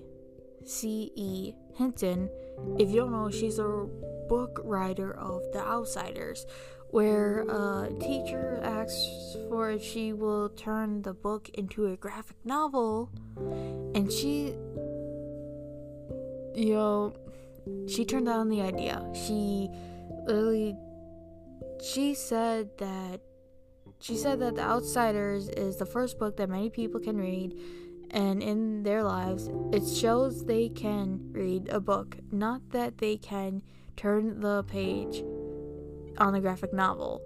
CE 0.64 1.52
Hinton, 1.76 2.30
if 2.78 2.90
you 2.90 2.98
don't 2.98 3.12
know, 3.12 3.30
she's 3.30 3.60
a 3.60 3.88
book 4.28 4.62
writer 4.64 5.16
of 5.16 5.42
The 5.54 5.60
Outsiders, 5.60 6.46
where 6.90 7.42
a 7.50 7.90
teacher 8.00 8.60
asks 8.64 9.36
for 9.50 9.72
if 9.72 9.84
she 9.84 10.14
will 10.14 10.50
turn 10.50 11.02
the 11.02 11.14
book 11.14 11.50
into 11.54 11.88
a 11.88 11.98
graphic 11.98 12.38
novel, 12.46 13.10
and 13.96 14.12
she, 14.12 14.56
you 16.56 16.74
know, 16.74 17.14
she 17.88 18.06
turned 18.06 18.26
down 18.26 18.50
the 18.50 18.62
idea. 18.62 19.06
She 19.14 19.70
literally 20.26 20.76
she 21.82 22.14
said 22.14 22.70
that 22.80 23.22
she 24.00 24.16
said 24.16 24.40
that 24.40 24.56
The 24.56 24.62
Outsiders 24.62 25.50
is 25.50 25.78
the 25.78 25.86
first 25.86 26.20
book 26.20 26.38
that 26.38 26.50
many 26.50 26.70
people 26.70 27.00
can 27.00 27.18
read 27.18 27.58
and 28.12 28.42
in 28.42 28.84
their 28.84 29.04
lives 29.04 29.50
it 29.72 29.88
shows 29.88 30.46
they 30.46 30.70
can 30.70 31.20
read 31.32 31.70
a 31.70 31.80
book, 31.80 32.18
not 32.32 32.62
that 32.72 32.98
they 32.98 33.18
can 33.18 33.62
turn 33.96 34.40
the 34.40 34.64
page 34.64 35.24
on 36.18 36.36
a 36.36 36.42
graphic 36.42 36.74
novel. 36.74 37.22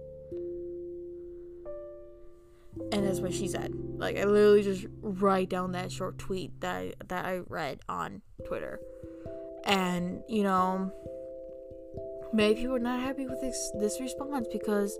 And 2.90 3.06
that's 3.06 3.20
what 3.20 3.34
she 3.34 3.48
said. 3.48 3.72
Like 3.96 4.16
I 4.16 4.24
literally 4.24 4.62
just 4.62 4.86
write 5.00 5.50
down 5.50 5.72
that 5.72 5.92
short 5.92 6.18
tweet 6.18 6.60
that 6.60 6.76
I, 6.76 6.92
that 7.08 7.24
I 7.24 7.40
read 7.48 7.80
on 7.88 8.22
Twitter. 8.46 8.80
And, 9.64 10.22
you 10.28 10.42
know, 10.42 10.90
many 12.32 12.54
people 12.54 12.74
are 12.74 12.80
not 12.80 13.00
happy 13.00 13.26
with 13.26 13.40
this, 13.40 13.72
this 13.78 14.00
response 14.00 14.48
because 14.50 14.98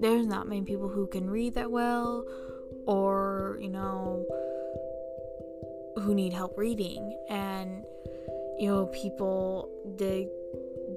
there's 0.00 0.26
not 0.26 0.48
many 0.48 0.62
people 0.62 0.88
who 0.88 1.06
can 1.06 1.28
read 1.28 1.54
that 1.54 1.70
well 1.70 2.24
or 2.86 3.58
you 3.60 3.68
know 3.68 4.24
who 5.96 6.14
need 6.14 6.32
help 6.32 6.56
reading. 6.56 7.16
And 7.28 7.84
you 8.58 8.68
know 8.68 8.86
people 8.86 9.70
did 9.96 10.28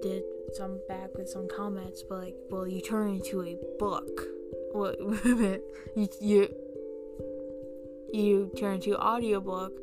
did 0.01 0.23
some 0.53 0.79
back 0.87 1.15
with 1.15 1.29
some 1.29 1.47
comments 1.47 2.03
but 2.07 2.19
like 2.19 2.35
well 2.49 2.67
you 2.67 2.81
turn 2.81 3.09
into 3.15 3.43
a 3.43 3.57
book. 3.79 4.27
What 4.71 4.99
you 5.95 6.09
you 6.19 6.55
you 8.13 8.51
turn 8.57 8.75
into 8.75 8.97
audiobook. 8.97 9.73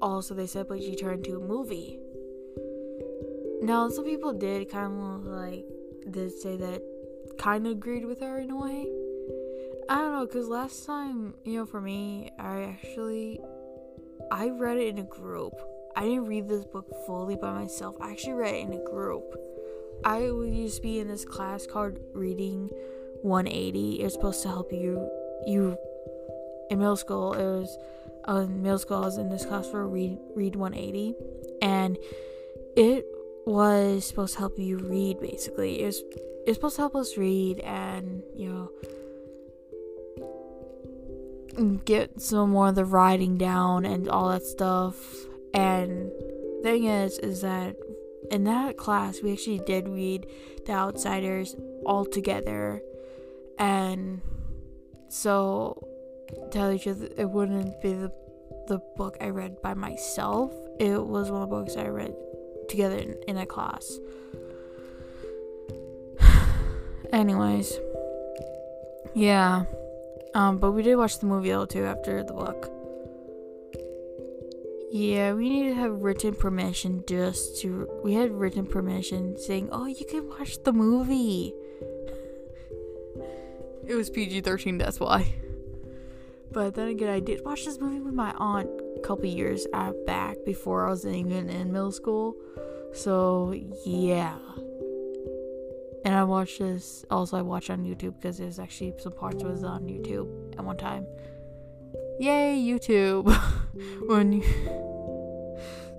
Also 0.00 0.34
they 0.34 0.46
said 0.46 0.68
but 0.68 0.80
you 0.80 0.96
turn 0.96 1.14
into 1.14 1.36
a 1.36 1.40
movie. 1.40 1.98
Now, 3.60 3.88
some 3.88 4.04
people 4.04 4.32
did 4.32 4.70
kind 4.70 4.92
of 4.92 5.24
like 5.24 5.66
did 6.10 6.32
say 6.32 6.56
that 6.56 6.82
kind 7.38 7.66
of 7.66 7.72
agreed 7.72 8.04
with 8.04 8.20
her 8.20 8.38
in 8.38 8.50
a 8.50 8.56
way. 8.56 8.86
I 9.90 9.96
don't 9.96 10.12
know, 10.12 10.26
cause 10.26 10.48
last 10.48 10.84
time, 10.84 11.34
you 11.44 11.58
know, 11.58 11.66
for 11.66 11.80
me, 11.80 12.30
I 12.38 12.62
actually 12.62 13.40
I 14.30 14.50
read 14.50 14.76
it 14.76 14.88
in 14.88 14.98
a 14.98 15.04
group. 15.04 15.54
I 15.96 16.02
didn't 16.02 16.26
read 16.26 16.46
this 16.46 16.64
book 16.66 16.86
fully 17.06 17.36
by 17.36 17.52
myself. 17.54 17.96
I 18.00 18.10
actually 18.10 18.34
read 18.34 18.54
it 18.54 18.66
in 18.66 18.72
a 18.74 18.84
group. 18.84 19.24
I 20.04 20.20
used 20.20 20.76
to 20.76 20.82
be 20.82 21.00
in 21.00 21.08
this 21.08 21.24
class 21.24 21.66
called 21.66 21.98
Reading 22.12 22.68
180. 23.22 24.00
It 24.00 24.04
was 24.04 24.12
supposed 24.12 24.42
to 24.42 24.48
help 24.48 24.72
you 24.72 25.10
you 25.46 25.76
in 26.70 26.78
middle 26.78 26.96
school. 26.96 27.32
It 27.32 27.44
was 27.44 27.78
uh, 28.28 28.42
in 28.42 28.62
middle 28.62 28.78
school. 28.78 28.98
I 28.98 29.06
was 29.06 29.16
in 29.16 29.30
this 29.30 29.46
class 29.46 29.68
for 29.68 29.88
Read 29.88 30.18
Read 30.36 30.54
180, 30.54 31.14
and 31.62 31.96
it 32.76 33.06
was 33.46 34.06
supposed 34.06 34.34
to 34.34 34.40
help 34.40 34.58
you 34.58 34.78
read. 34.78 35.18
Basically, 35.20 35.80
it 35.80 35.86
was 35.86 36.02
it's 36.46 36.56
supposed 36.56 36.76
to 36.76 36.82
help 36.82 36.94
us 36.94 37.16
read 37.16 37.60
and 37.60 38.22
you 38.36 38.50
know 38.50 38.70
get 41.84 42.20
some 42.20 42.50
more 42.50 42.68
of 42.68 42.74
the 42.74 42.84
writing 42.84 43.36
down 43.36 43.84
and 43.84 44.08
all 44.08 44.28
that 44.30 44.42
stuff. 44.42 44.96
And 45.54 46.10
thing 46.62 46.84
is, 46.84 47.18
is 47.18 47.40
that 47.42 47.76
in 48.30 48.44
that 48.44 48.76
class 48.76 49.22
we 49.22 49.32
actually 49.32 49.60
did 49.60 49.88
read 49.88 50.26
The 50.66 50.72
Outsiders 50.72 51.56
all 51.84 52.04
together, 52.04 52.82
and 53.58 54.20
so 55.08 55.86
tell 56.50 56.72
each 56.72 56.86
other 56.86 57.08
it 57.16 57.30
wouldn't 57.30 57.80
be 57.80 57.94
the 57.94 58.12
the 58.66 58.78
book 58.96 59.16
I 59.20 59.30
read 59.30 59.62
by 59.62 59.74
myself. 59.74 60.52
It 60.78 61.02
was 61.02 61.30
one 61.30 61.42
of 61.42 61.48
the 61.48 61.56
books 61.56 61.76
I 61.76 61.88
read 61.88 62.14
together 62.68 62.96
in, 62.96 63.16
in 63.26 63.36
a 63.38 63.46
class. 63.46 63.98
Anyways, 67.12 67.78
yeah. 69.14 69.64
Um, 70.34 70.58
but 70.58 70.72
we 70.72 70.82
did 70.82 70.96
watch 70.96 71.18
the 71.18 71.26
movie 71.26 71.50
though 71.50 71.66
too 71.66 71.84
after 71.84 72.22
the 72.22 72.32
book. 72.32 72.70
Yeah, 74.90 75.34
we 75.34 75.50
need 75.50 75.68
to 75.68 75.74
have 75.74 76.02
written 76.02 76.34
permission 76.34 77.04
just 77.06 77.60
to. 77.60 77.88
We 78.02 78.14
had 78.14 78.30
written 78.30 78.66
permission 78.66 79.36
saying, 79.36 79.68
"Oh, 79.70 79.86
you 79.86 80.04
can 80.08 80.28
watch 80.28 80.62
the 80.62 80.72
movie." 80.72 81.54
it 83.86 83.94
was 83.94 84.10
PG 84.10 84.42
thirteen, 84.42 84.78
that's 84.78 85.00
why. 85.00 85.26
But 86.52 86.74
then 86.74 86.88
again, 86.88 87.10
I 87.10 87.20
did 87.20 87.44
watch 87.44 87.66
this 87.66 87.78
movie 87.78 88.00
with 88.00 88.14
my 88.14 88.32
aunt 88.38 88.68
a 88.96 89.00
couple 89.00 89.26
years 89.26 89.66
back 90.06 90.36
before 90.46 90.86
I 90.86 90.90
was 90.90 91.06
even 91.06 91.50
in 91.50 91.72
middle 91.72 91.92
school. 91.92 92.36
So 92.94 93.54
yeah. 93.84 94.38
And 96.04 96.14
I 96.14 96.24
watched 96.24 96.58
this. 96.58 97.04
Also, 97.10 97.36
I 97.36 97.42
watched 97.42 97.70
on 97.70 97.84
YouTube 97.84 98.14
because 98.20 98.38
there's 98.38 98.58
actually 98.58 98.94
some 98.98 99.12
parts 99.12 99.42
was 99.42 99.64
on 99.64 99.82
YouTube 99.82 100.58
at 100.58 100.64
one 100.64 100.76
time. 100.76 101.06
Yay, 102.20 102.56
YouTube! 102.56 103.32
when 104.06 104.32
you. 104.32 104.42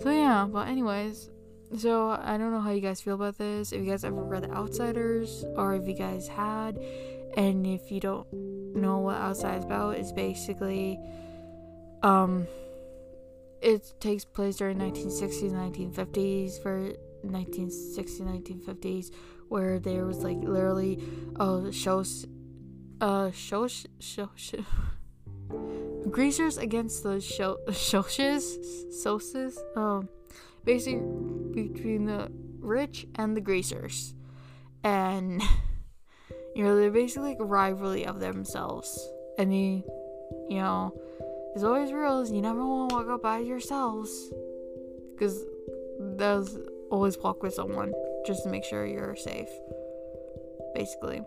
So 0.01 0.12
yeah, 0.12 0.48
but 0.50 0.70
anyways, 0.70 1.29
so 1.77 2.10
I 2.12 2.38
don't 2.38 2.51
know 2.51 2.62
how 2.62 2.72
you 2.72 2.79
guys 2.79 3.01
feel 3.01 3.15
about 3.15 3.38
this. 3.38 3.74
If 3.74 3.84
you 3.84 3.89
guys 3.91 4.06
ever 4.06 4.24
read 4.24 4.44
The 4.44 4.51
Outsiders, 4.51 5.44
or 5.56 5.75
if 5.75 5.86
you 5.88 5.94
guys 5.94 6.25
had, 6.25 6.77
and 7.36 7.68
if 7.68 7.91
you 7.91 8.00
don't 8.00 8.25
know 8.75 9.00
what 9.00 9.18
Outside 9.18 9.58
is 9.58 9.65
about, 9.65 9.98
it's 9.98 10.13
basically, 10.13 11.00
um, 12.01 12.48
it 13.62 13.91
takes 14.00 14.24
place 14.24 14.56
during 14.56 14.77
1960s, 14.77 15.51
1950s 15.51 16.63
for 16.63 16.94
1960s, 17.25 18.22
1950s 18.22 19.12
where 19.50 19.79
there 19.79 20.06
was 20.06 20.20
like 20.20 20.38
literally 20.38 21.03
uh 21.38 21.72
shows 21.72 22.25
uh 23.01 23.32
shows 23.32 23.86
show, 24.00 24.29
show 24.36 24.63
greasers 26.10 26.58
against 26.58 27.03
the 27.03 27.20
show 27.20 27.58
shoshes 27.70 28.58
soses 28.91 29.58
um 29.76 30.08
basically 30.63 31.02
between 31.54 32.06
the 32.06 32.32
rich 32.60 33.08
and 33.15 33.36
the 33.36 33.41
greasers. 33.41 34.13
And 34.84 35.41
you 36.56 36.63
know 36.63 36.76
they're 36.76 36.91
basically 36.91 37.30
like 37.30 37.39
a 37.39 37.45
rivalry 37.45 38.06
of 38.06 38.19
themselves. 38.19 39.10
And 39.38 39.52
the 39.52 39.84
you 40.50 40.60
know 40.60 40.93
there's 41.54 41.63
always 41.63 41.91
rules. 41.91 42.32
You 42.32 42.41
never 42.41 42.65
want 42.65 42.89
to 42.89 42.95
walk 42.95 43.10
up 43.10 43.21
by 43.24 43.39
yourselves. 43.39 44.12
Because 45.13 45.43
there's 46.00 46.58
always 46.91 47.17
walk 47.17 47.43
with 47.43 47.54
someone 47.54 47.91
just 48.30 48.44
to 48.44 48.50
make 48.50 48.63
sure 48.63 48.86
you're 48.86 49.15
safe. 49.15 49.50
Basically. 50.76 51.24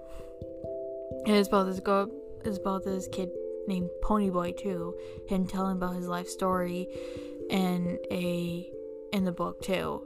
And 1.26 1.36
it's 1.36 1.48
about 1.48 1.64
this 1.64 1.80
go 1.80 2.08
it's 2.44 2.58
about 2.58 2.84
this 2.84 3.08
kid 3.08 3.28
named 3.66 3.90
Ponyboy 4.04 4.56
too. 4.56 4.94
Him 5.28 5.46
telling 5.46 5.76
about 5.76 5.96
his 5.96 6.06
life 6.06 6.28
story 6.28 6.88
in 7.50 7.98
a 8.12 8.70
in 9.12 9.24
the 9.24 9.32
book 9.32 9.60
too. 9.62 10.02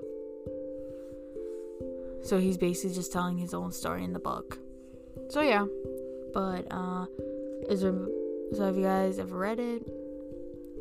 So 2.24 2.38
he's 2.38 2.56
basically 2.56 2.94
just 2.94 3.12
telling 3.12 3.36
his 3.36 3.52
own 3.52 3.72
story 3.72 4.02
in 4.02 4.14
the 4.14 4.18
book. 4.18 4.58
So 5.28 5.42
yeah. 5.42 5.66
But 6.32 6.66
uh 6.70 7.04
is 7.68 7.82
there 7.82 7.94
so 8.54 8.64
have 8.64 8.76
you 8.78 8.84
guys 8.84 9.18
ever 9.18 9.36
read 9.36 9.60
it? 9.60 9.82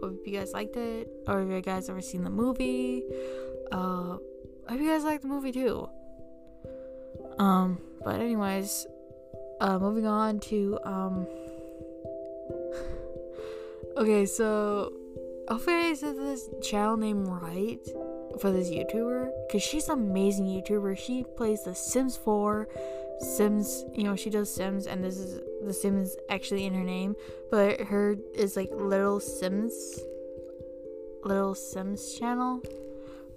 If 0.01 0.25
you 0.25 0.39
guys 0.39 0.53
liked 0.53 0.77
it? 0.77 1.09
Or 1.27 1.39
have 1.39 1.49
you 1.49 1.59
guys 1.59 1.89
ever 1.89 2.01
seen 2.01 2.23
the 2.23 2.29
movie? 2.29 3.03
Uh 3.69 4.17
you 4.71 4.89
guys 4.89 5.03
liked 5.03 5.23
the 5.23 5.27
movie 5.27 5.51
too. 5.51 5.89
Um, 7.37 7.79
but 8.03 8.19
anyways, 8.19 8.87
uh, 9.59 9.79
moving 9.79 10.05
on 10.05 10.39
to 10.41 10.79
um. 10.83 11.27
okay, 13.97 14.25
so 14.25 14.93
hopefully 15.47 15.75
I 15.75 15.93
said 15.93 16.17
this 16.17 16.49
channel 16.61 16.97
name 16.97 17.25
right 17.25 17.79
for 18.39 18.51
this 18.51 18.69
YouTuber 18.69 19.31
because 19.47 19.63
she's 19.63 19.89
an 19.89 19.99
amazing 19.99 20.45
YouTuber. 20.45 20.97
She 20.97 21.23
plays 21.37 21.63
The 21.63 21.75
Sims 21.75 22.17
4, 22.17 22.67
Sims. 23.19 23.85
You 23.93 24.03
know, 24.03 24.15
she 24.15 24.29
does 24.29 24.53
Sims, 24.53 24.87
and 24.87 25.03
this 25.03 25.17
is 25.17 25.41
the 25.63 25.73
Sims 25.73 26.15
actually 26.29 26.65
in 26.65 26.73
her 26.73 26.83
name, 26.83 27.15
but 27.49 27.81
her 27.81 28.17
is 28.33 28.55
like 28.55 28.69
Little 28.71 29.19
Sims. 29.19 29.99
Little 31.23 31.55
Sims 31.55 32.13
channel 32.19 32.61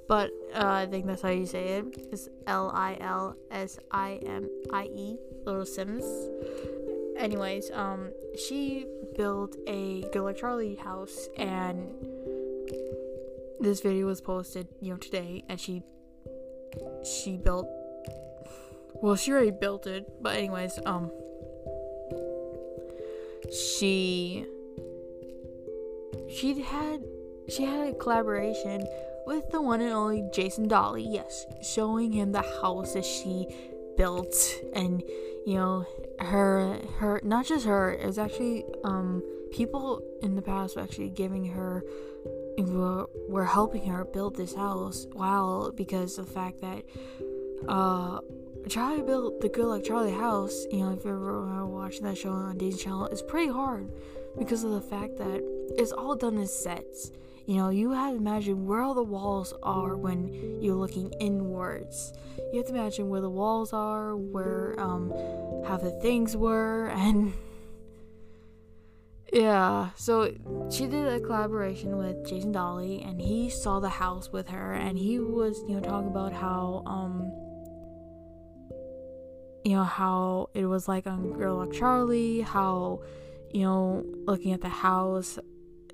but 0.08 0.30
uh, 0.54 0.64
I 0.66 0.86
think 0.86 1.06
that's 1.06 1.22
how 1.22 1.28
you 1.28 1.46
say 1.46 1.78
it. 1.78 1.84
It's 2.10 2.28
L 2.46 2.70
I 2.74 2.96
L 3.00 3.36
S 3.50 3.78
I 3.90 4.18
M 4.24 4.48
I 4.72 4.84
E, 4.84 5.18
Little 5.44 5.66
Sims. 5.66 6.04
Anyways, 7.16 7.70
um, 7.72 8.10
she 8.46 8.86
built 9.16 9.56
a 9.66 10.02
Good 10.12 10.22
Luck 10.22 10.36
Charlie 10.38 10.76
house, 10.76 11.28
and 11.36 11.88
this 13.60 13.80
video 13.80 14.06
was 14.06 14.20
posted, 14.20 14.68
you 14.80 14.92
know, 14.92 14.98
today, 14.98 15.44
and 15.48 15.60
she 15.60 15.82
she 17.04 17.36
built. 17.36 17.68
Well, 19.02 19.16
she 19.16 19.32
already 19.32 19.50
built 19.50 19.86
it, 19.86 20.10
but 20.22 20.36
anyways, 20.36 20.78
um, 20.86 21.10
she 23.52 24.46
she 26.30 26.60
had 26.62 27.04
she 27.48 27.64
had 27.64 27.88
a 27.88 27.94
collaboration 27.94 28.86
with 29.28 29.50
the 29.50 29.60
one 29.60 29.80
and 29.80 29.92
only 29.92 30.28
Jason 30.32 30.66
Dolley. 30.66 31.06
Yes, 31.06 31.46
showing 31.62 32.12
him 32.12 32.32
the 32.32 32.42
house 32.62 32.94
that 32.94 33.04
she 33.04 33.46
built 33.96 34.34
and 34.74 35.02
you 35.44 35.54
know 35.54 35.84
her 36.20 36.78
her 36.98 37.20
not 37.24 37.44
just 37.44 37.66
her 37.66 37.92
it 37.94 38.06
was 38.06 38.16
actually 38.16 38.64
um 38.84 39.20
people 39.50 40.00
in 40.22 40.36
the 40.36 40.42
past 40.42 40.76
were 40.76 40.82
actually 40.82 41.10
giving 41.10 41.44
her 41.44 41.82
were, 42.58 43.06
were 43.28 43.44
helping 43.44 43.84
her 43.84 44.04
build 44.04 44.36
this 44.36 44.54
house 44.54 45.08
wow 45.14 45.72
because 45.74 46.14
the 46.14 46.22
fact 46.22 46.60
that 46.60 46.84
uh 47.66 48.20
Charlie 48.68 49.02
built 49.02 49.40
the 49.40 49.48
Good 49.48 49.64
Luck 49.64 49.84
Charlie 49.84 50.12
house, 50.12 50.66
you 50.70 50.80
know, 50.80 50.92
if 50.92 51.04
you 51.04 51.10
ever 51.10 51.64
watching 51.66 52.02
that 52.02 52.18
show 52.18 52.30
on 52.30 52.58
Disney 52.58 52.82
Channel, 52.82 53.06
it's 53.06 53.22
pretty 53.22 53.50
hard 53.50 53.90
because 54.38 54.62
of 54.62 54.72
the 54.72 54.80
fact 54.80 55.16
that 55.16 55.42
it's 55.78 55.92
all 55.92 56.14
done 56.14 56.36
in 56.36 56.46
sets. 56.46 57.10
You 57.48 57.56
know, 57.56 57.70
you 57.70 57.92
have 57.92 58.10
to 58.10 58.16
imagine 58.18 58.66
where 58.66 58.82
all 58.82 58.92
the 58.92 59.02
walls 59.02 59.54
are 59.62 59.96
when 59.96 60.60
you're 60.60 60.74
looking 60.74 61.10
inwards. 61.18 62.12
You 62.52 62.58
have 62.58 62.66
to 62.66 62.74
imagine 62.74 63.08
where 63.08 63.22
the 63.22 63.30
walls 63.30 63.72
are, 63.72 64.14
where 64.14 64.78
um 64.78 65.10
how 65.66 65.78
the 65.78 65.92
things 66.02 66.36
were, 66.36 66.88
and 66.94 67.32
yeah. 69.32 69.88
So 69.96 70.30
she 70.70 70.88
did 70.88 71.08
a 71.08 71.20
collaboration 71.20 71.96
with 71.96 72.28
Jason 72.28 72.52
Dolley, 72.52 73.00
and 73.00 73.18
he 73.18 73.48
saw 73.48 73.80
the 73.80 73.88
house 73.88 74.30
with 74.30 74.48
her, 74.48 74.74
and 74.74 74.98
he 74.98 75.18
was 75.18 75.58
you 75.66 75.76
know 75.76 75.80
talking 75.80 76.10
about 76.10 76.34
how 76.34 76.82
um 76.84 77.32
you 79.64 79.74
know 79.74 79.84
how 79.84 80.50
it 80.52 80.66
was 80.66 80.86
like 80.86 81.06
on 81.06 81.32
Good 81.32 81.50
Luck 81.50 81.72
Charlie, 81.72 82.42
how 82.42 83.00
you 83.54 83.62
know 83.62 84.04
looking 84.26 84.52
at 84.52 84.60
the 84.60 84.68
house 84.68 85.38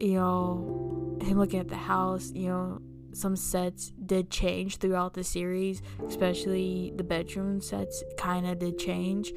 you 0.00 0.14
know, 0.14 1.18
him 1.22 1.38
looking 1.38 1.60
at 1.60 1.68
the 1.68 1.76
house, 1.76 2.30
you 2.34 2.48
know, 2.48 2.80
some 3.12 3.36
sets 3.36 3.92
did 4.04 4.30
change 4.30 4.78
throughout 4.78 5.14
the 5.14 5.24
series, 5.24 5.82
especially 6.06 6.92
the 6.96 7.04
bedroom 7.04 7.60
sets 7.60 8.02
kind 8.16 8.46
of 8.46 8.58
did 8.58 8.78
change. 8.78 9.32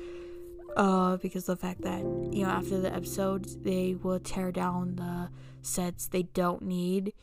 Uh, 0.75 1.17
because 1.17 1.45
the 1.45 1.55
fact 1.55 1.81
that, 1.81 2.01
you 2.31 2.43
know, 2.43 2.49
after 2.49 2.79
the 2.79 2.93
episodes, 2.93 3.57
they 3.57 3.95
will 3.95 4.19
tear 4.19 4.51
down 4.51 4.95
the 4.95 5.29
sets 5.61 6.07
they 6.07 6.23
don't 6.23 6.61
need. 6.61 7.13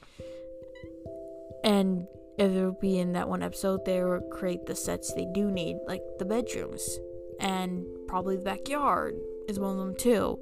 and 1.62 2.06
if 2.36 2.50
it 2.50 2.64
would 2.64 2.80
be 2.80 2.98
in 2.98 3.12
that 3.12 3.28
one 3.28 3.44
episode, 3.44 3.84
they 3.84 4.02
will 4.02 4.20
create 4.32 4.66
the 4.66 4.74
sets 4.74 5.12
they 5.14 5.26
do 5.32 5.52
need, 5.52 5.76
like 5.86 6.02
the 6.18 6.24
bedrooms 6.24 6.98
and 7.40 7.84
probably 8.06 8.36
the 8.36 8.42
backyard 8.42 9.14
is 9.48 9.58
one 9.58 9.72
of 9.72 9.78
them 9.78 9.94
too. 9.96 10.38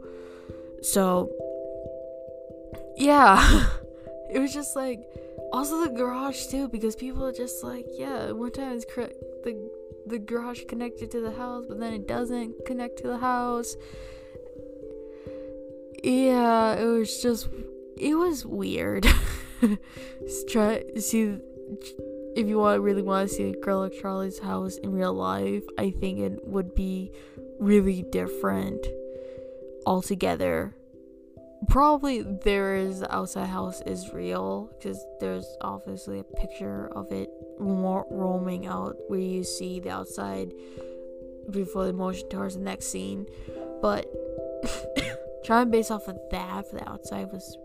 So, 0.82 1.30
yeah, 2.96 3.66
it 4.30 4.38
was 4.38 4.52
just 4.52 4.76
like 4.76 5.00
also 5.52 5.84
the 5.84 5.90
garage 5.90 6.46
too 6.46 6.68
because 6.68 6.96
people 6.96 7.24
are 7.24 7.32
just 7.32 7.62
like, 7.62 7.86
yeah, 7.92 8.32
one 8.32 8.50
time 8.50 8.72
it's 8.72 8.84
cr- 8.84 9.14
the 9.44 9.70
the 10.06 10.18
garage 10.18 10.62
connected 10.68 11.10
to 11.12 11.20
the 11.20 11.32
house, 11.32 11.64
but 11.68 11.78
then 11.78 11.92
it 11.92 12.08
doesn't 12.08 12.64
connect 12.66 12.98
to 12.98 13.08
the 13.08 13.18
house. 13.18 13.76
Yeah, 16.02 16.74
it 16.74 16.84
was 16.84 17.22
just 17.22 17.48
it 17.96 18.14
was 18.14 18.44
weird. 18.44 19.06
try 20.48 20.82
see 20.98 21.38
if 22.34 22.48
you 22.48 22.58
want 22.58 22.80
really 22.82 23.02
want 23.02 23.28
to 23.28 23.34
see 23.34 23.52
Good 23.52 23.74
Luck 23.74 23.92
Charlie's 24.00 24.38
house 24.38 24.76
in 24.78 24.92
real 24.92 25.12
life, 25.12 25.62
I 25.78 25.90
think 25.90 26.18
it 26.18 26.46
would 26.46 26.74
be 26.74 27.12
really 27.58 28.02
different 28.02 28.84
altogether. 29.86 30.74
Probably 31.68 32.22
there 32.22 32.74
is 32.74 33.00
the 33.00 33.14
outside 33.14 33.48
house 33.48 33.80
is 33.82 34.12
real 34.12 34.70
because 34.76 35.04
there's 35.20 35.56
obviously 35.60 36.18
a 36.18 36.24
picture 36.24 36.90
of 36.92 37.12
it 37.12 37.30
roaming 37.58 38.66
out 38.66 38.96
where 39.08 39.20
you 39.20 39.44
see 39.44 39.78
the 39.80 39.90
outside 39.90 40.52
before 41.50 41.86
the 41.86 41.92
motion 41.92 42.28
towards 42.28 42.56
the 42.56 42.60
next 42.62 42.86
scene. 42.86 43.26
But 43.80 44.06
trying 45.44 45.66
to 45.66 45.70
base 45.70 45.90
off 45.90 46.08
of 46.08 46.18
that 46.30 46.68
for 46.68 46.76
the 46.76 46.88
outside 46.88 47.30
was 47.32 47.56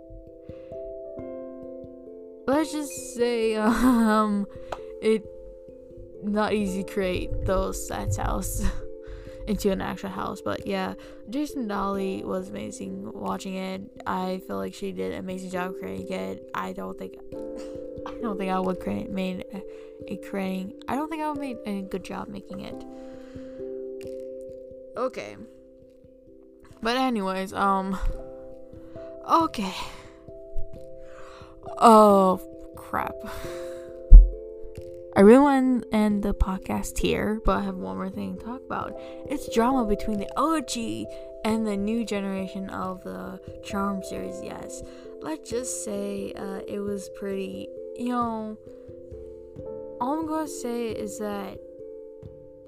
let's 2.48 2.72
just 2.72 3.16
say 3.16 3.56
um 3.58 4.48
it 5.02 5.24
not 6.24 6.54
easy 6.54 6.84
to 6.84 6.92
create 6.92 7.46
those 7.46 7.88
sets 7.88 8.18
house 8.18 8.64
into 9.48 9.72
an 9.72 9.82
actual 9.82 10.10
house 10.10 10.42
but 10.42 10.68
yeah 10.68 10.94
jason 11.30 11.68
dolley 11.68 12.24
was 12.24 12.50
amazing 12.50 13.12
watching 13.14 13.56
it. 13.56 13.82
I 14.06 14.42
feel 14.46 14.58
like 14.58 14.74
she 14.74 14.92
did 14.92 15.14
an 15.14 15.20
amazing 15.20 15.52
job 15.52 15.76
creating 15.80 16.12
it. 16.12 16.50
I 16.54 16.74
don't 16.74 16.98
think 16.98 17.16
i 18.06 18.14
don't 18.22 18.38
think 18.38 18.52
i 18.52 18.60
would 18.60 18.80
create 18.80 19.10
made 19.10 19.46
a, 19.54 20.14
a 20.14 20.18
creating 20.18 20.74
i 20.88 20.96
don't 20.96 21.10
think 21.10 21.22
i 21.22 21.30
would 21.30 21.40
make 21.40 21.58
a 21.66 21.82
good 21.82 22.04
job 22.04 22.28
making 22.28 22.62
it. 22.62 22.84
Okay. 24.98 25.38
But 26.82 26.98
anyways 26.98 27.54
um 27.54 27.98
okay. 29.30 29.74
Oh, 31.80 32.42
crap. 32.76 33.14
I 35.18 35.22
really 35.22 35.40
want 35.40 35.82
to 35.82 35.96
end 35.96 36.22
the 36.22 36.36
podcast 36.36 37.00
here, 37.00 37.42
but 37.44 37.58
I 37.58 37.62
have 37.62 37.78
one 37.78 37.98
more 37.98 38.08
thing 38.08 38.38
to 38.38 38.46
talk 38.46 38.62
about. 38.64 38.94
It's 39.28 39.52
drama 39.52 39.84
between 39.84 40.20
the 40.20 40.30
OG 40.38 41.08
and 41.44 41.66
the 41.66 41.76
new 41.76 42.06
generation 42.06 42.70
of 42.70 43.04
the 43.04 43.42
Charm 43.64 44.04
series. 44.04 44.40
Yes, 44.44 44.84
let's 45.22 45.50
just 45.50 45.84
say 45.84 46.34
uh, 46.34 46.60
it 46.68 46.82
was 46.82 47.10
pretty. 47.18 47.68
You 47.96 48.10
know, 48.10 48.58
all 50.00 50.20
I'm 50.20 50.28
gonna 50.28 50.48
say 50.48 50.90
is 50.90 51.18
that 51.18 51.58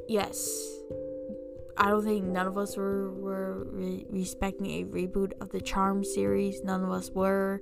yes, 0.08 0.82
I 1.80 1.89
don't 1.89 2.04
think 2.04 2.26
none 2.26 2.46
of 2.46 2.58
us 2.58 2.76
were 2.76 3.10
were 3.12 3.65
re- 3.72 4.06
respecting 4.10 4.65
a 4.82 4.84
reboot 4.84 5.32
of 5.39 5.50
the 5.50 5.62
Charm 5.62 6.04
series. 6.04 6.62
None 6.62 6.84
of 6.84 6.92
us 6.92 7.10
were, 7.10 7.62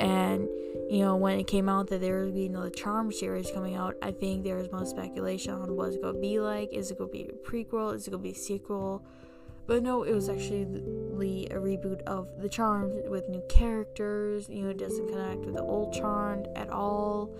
and 0.00 0.48
you 0.88 1.00
know, 1.00 1.16
when 1.16 1.40
it 1.40 1.48
came 1.48 1.68
out 1.68 1.88
that 1.88 2.00
there 2.00 2.24
would 2.24 2.34
be 2.34 2.46
another 2.46 2.70
Charm 2.70 3.10
series 3.10 3.50
coming 3.50 3.74
out, 3.74 3.96
I 4.00 4.12
think 4.12 4.44
there 4.44 4.54
was 4.56 4.70
most 4.70 4.90
speculation 4.90 5.54
on 5.54 5.74
what 5.74 5.88
it's 5.88 5.96
going 5.96 6.14
to 6.14 6.20
be 6.20 6.38
like. 6.38 6.72
Is 6.72 6.92
it 6.92 6.98
going 6.98 7.10
to 7.10 7.12
be 7.12 7.24
a 7.24 7.32
prequel? 7.32 7.94
Is 7.94 8.06
it 8.06 8.12
going 8.12 8.22
to 8.22 8.28
be 8.28 8.34
a 8.34 8.38
sequel? 8.38 9.04
But 9.66 9.82
no, 9.82 10.04
it 10.04 10.14
was 10.14 10.30
actually 10.30 10.62
a 11.50 11.56
reboot 11.56 12.00
of 12.02 12.40
the 12.40 12.48
Charms 12.48 12.94
with 13.08 13.28
new 13.28 13.42
characters. 13.50 14.48
You 14.48 14.62
know, 14.62 14.70
it 14.70 14.78
doesn't 14.78 15.08
connect 15.08 15.40
with 15.44 15.56
the 15.56 15.62
old 15.62 15.92
Charmed 15.92 16.48
at 16.56 16.70
all. 16.70 17.34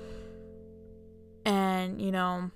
And, 1.46 2.02
you 2.02 2.10
know, 2.10 2.50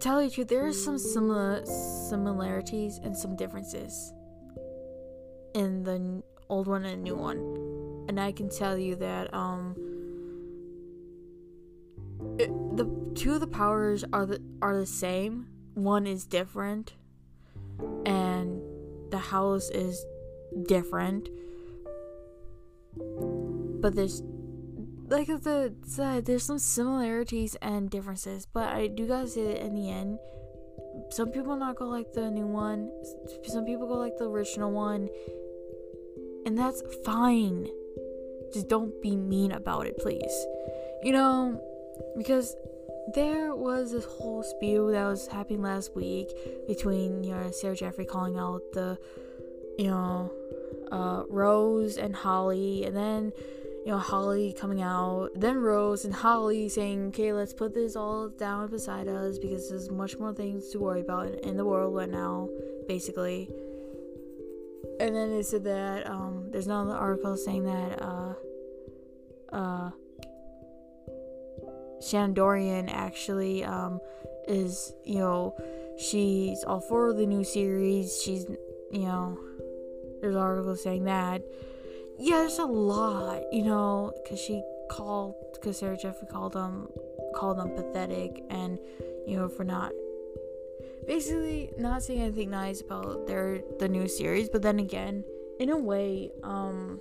tell 0.00 0.22
you 0.22 0.28
the 0.28 0.34
truth, 0.34 0.48
there 0.48 0.66
are 0.66 0.72
some 0.72 0.98
similar 0.98 1.64
similarities 2.08 2.98
and 2.98 3.16
some 3.16 3.36
differences 3.36 4.12
in 5.54 5.82
the 5.84 6.22
old 6.48 6.66
one 6.66 6.84
and 6.84 7.02
new 7.02 7.14
one. 7.14 7.38
And 8.08 8.18
I 8.18 8.32
can 8.32 8.48
tell 8.48 8.76
you 8.76 8.96
that 8.96 9.32
um 9.34 9.76
it, 12.38 12.50
the 12.76 12.88
two 13.14 13.34
of 13.34 13.40
the 13.40 13.46
powers 13.46 14.04
are 14.12 14.26
the 14.26 14.42
are 14.62 14.76
the 14.76 14.86
same. 14.86 15.48
One 15.74 16.06
is 16.06 16.24
different 16.24 16.94
and 18.04 18.60
the 19.10 19.18
house 19.18 19.70
is 19.70 20.04
different. 20.66 21.28
But 22.96 23.94
there's 23.94 24.22
like 25.10 25.26
the 25.26 25.74
said, 25.84 26.24
there's 26.24 26.44
some 26.44 26.58
similarities 26.58 27.56
and 27.60 27.90
differences, 27.90 28.46
but 28.46 28.68
I 28.68 28.86
do 28.86 29.06
gotta 29.06 29.28
say 29.28 29.44
that 29.44 29.64
in 29.64 29.74
the 29.74 29.90
end, 29.90 30.18
some 31.10 31.30
people 31.30 31.56
not 31.56 31.76
go 31.76 31.86
like 31.86 32.12
the 32.12 32.30
new 32.30 32.46
one, 32.46 32.90
some 33.44 33.64
people 33.64 33.88
go 33.88 33.94
like 33.94 34.16
the 34.18 34.28
original 34.28 34.70
one, 34.70 35.08
and 36.46 36.56
that's 36.56 36.82
fine. 37.04 37.68
Just 38.52 38.68
don't 38.68 39.00
be 39.02 39.16
mean 39.16 39.52
about 39.52 39.86
it, 39.86 39.98
please. 39.98 40.46
You 41.02 41.12
know, 41.12 41.60
because 42.16 42.54
there 43.14 43.54
was 43.54 43.92
this 43.92 44.04
whole 44.04 44.42
spew 44.42 44.90
that 44.92 45.04
was 45.04 45.26
happening 45.26 45.62
last 45.62 45.94
week 45.96 46.28
between 46.68 47.24
you 47.24 47.34
know 47.34 47.50
Sarah 47.50 47.74
Jeffery 47.74 48.04
calling 48.04 48.38
out 48.38 48.62
the 48.72 48.98
you 49.78 49.88
know 49.88 50.32
uh, 50.92 51.24
Rose 51.28 51.96
and 51.96 52.14
Holly, 52.14 52.84
and 52.84 52.96
then 52.96 53.32
you 53.84 53.92
know 53.92 53.98
Holly 53.98 54.52
coming 54.52 54.82
out, 54.82 55.30
then 55.34 55.58
Rose 55.58 56.04
and 56.04 56.14
Holly 56.14 56.68
saying, 56.68 57.08
"Okay, 57.08 57.32
let's 57.32 57.52
put 57.52 57.74
this 57.74 57.96
all 57.96 58.28
down 58.28 58.70
beside 58.70 59.08
us 59.08 59.38
because 59.38 59.70
there's 59.70 59.90
much 59.90 60.18
more 60.18 60.34
things 60.34 60.68
to 60.70 60.78
worry 60.78 61.00
about 61.00 61.28
in, 61.28 61.34
in 61.50 61.56
the 61.56 61.64
world 61.64 61.94
right 61.94 62.10
now." 62.10 62.48
Basically, 62.86 63.48
and 65.00 65.16
then 65.16 65.30
they 65.30 65.42
said 65.42 65.64
that 65.64 66.06
um, 66.06 66.48
there's 66.50 66.66
another 66.66 66.94
article 66.94 67.36
saying 67.36 67.64
that 67.64 68.02
uh, 68.02 68.34
uh, 69.52 69.90
actually 72.88 73.64
um, 73.64 74.00
is, 74.46 74.92
you 75.04 75.18
know, 75.18 75.54
she's 75.98 76.64
all 76.64 76.80
for 76.80 77.12
the 77.12 77.26
new 77.26 77.44
series. 77.44 78.20
She's, 78.22 78.44
you 78.90 79.06
know, 79.06 79.38
there's 80.20 80.36
articles 80.36 80.82
saying 80.82 81.04
that. 81.04 81.42
Yeah, 82.22 82.36
there's 82.36 82.58
a 82.58 82.66
lot, 82.66 83.42
you 83.50 83.62
know, 83.64 84.12
because 84.22 84.38
she 84.38 84.62
called, 84.90 85.34
because 85.54 85.78
Sarah 85.78 85.96
Jeffery 85.96 86.28
called 86.28 86.52
them, 86.52 86.88
called 87.34 87.58
them 87.58 87.70
pathetic, 87.70 88.44
and 88.50 88.78
you 89.26 89.36
know, 89.36 89.48
for 89.48 89.64
not 89.64 89.92
basically 91.06 91.72
not 91.78 92.02
saying 92.02 92.20
anything 92.20 92.50
nice 92.50 92.82
about 92.82 93.26
their 93.26 93.62
the 93.78 93.88
new 93.88 94.06
series, 94.06 94.48
but 94.50 94.60
then 94.60 94.78
again, 94.78 95.24
in 95.58 95.70
a 95.70 95.78
way, 95.78 96.30
um 96.42 97.00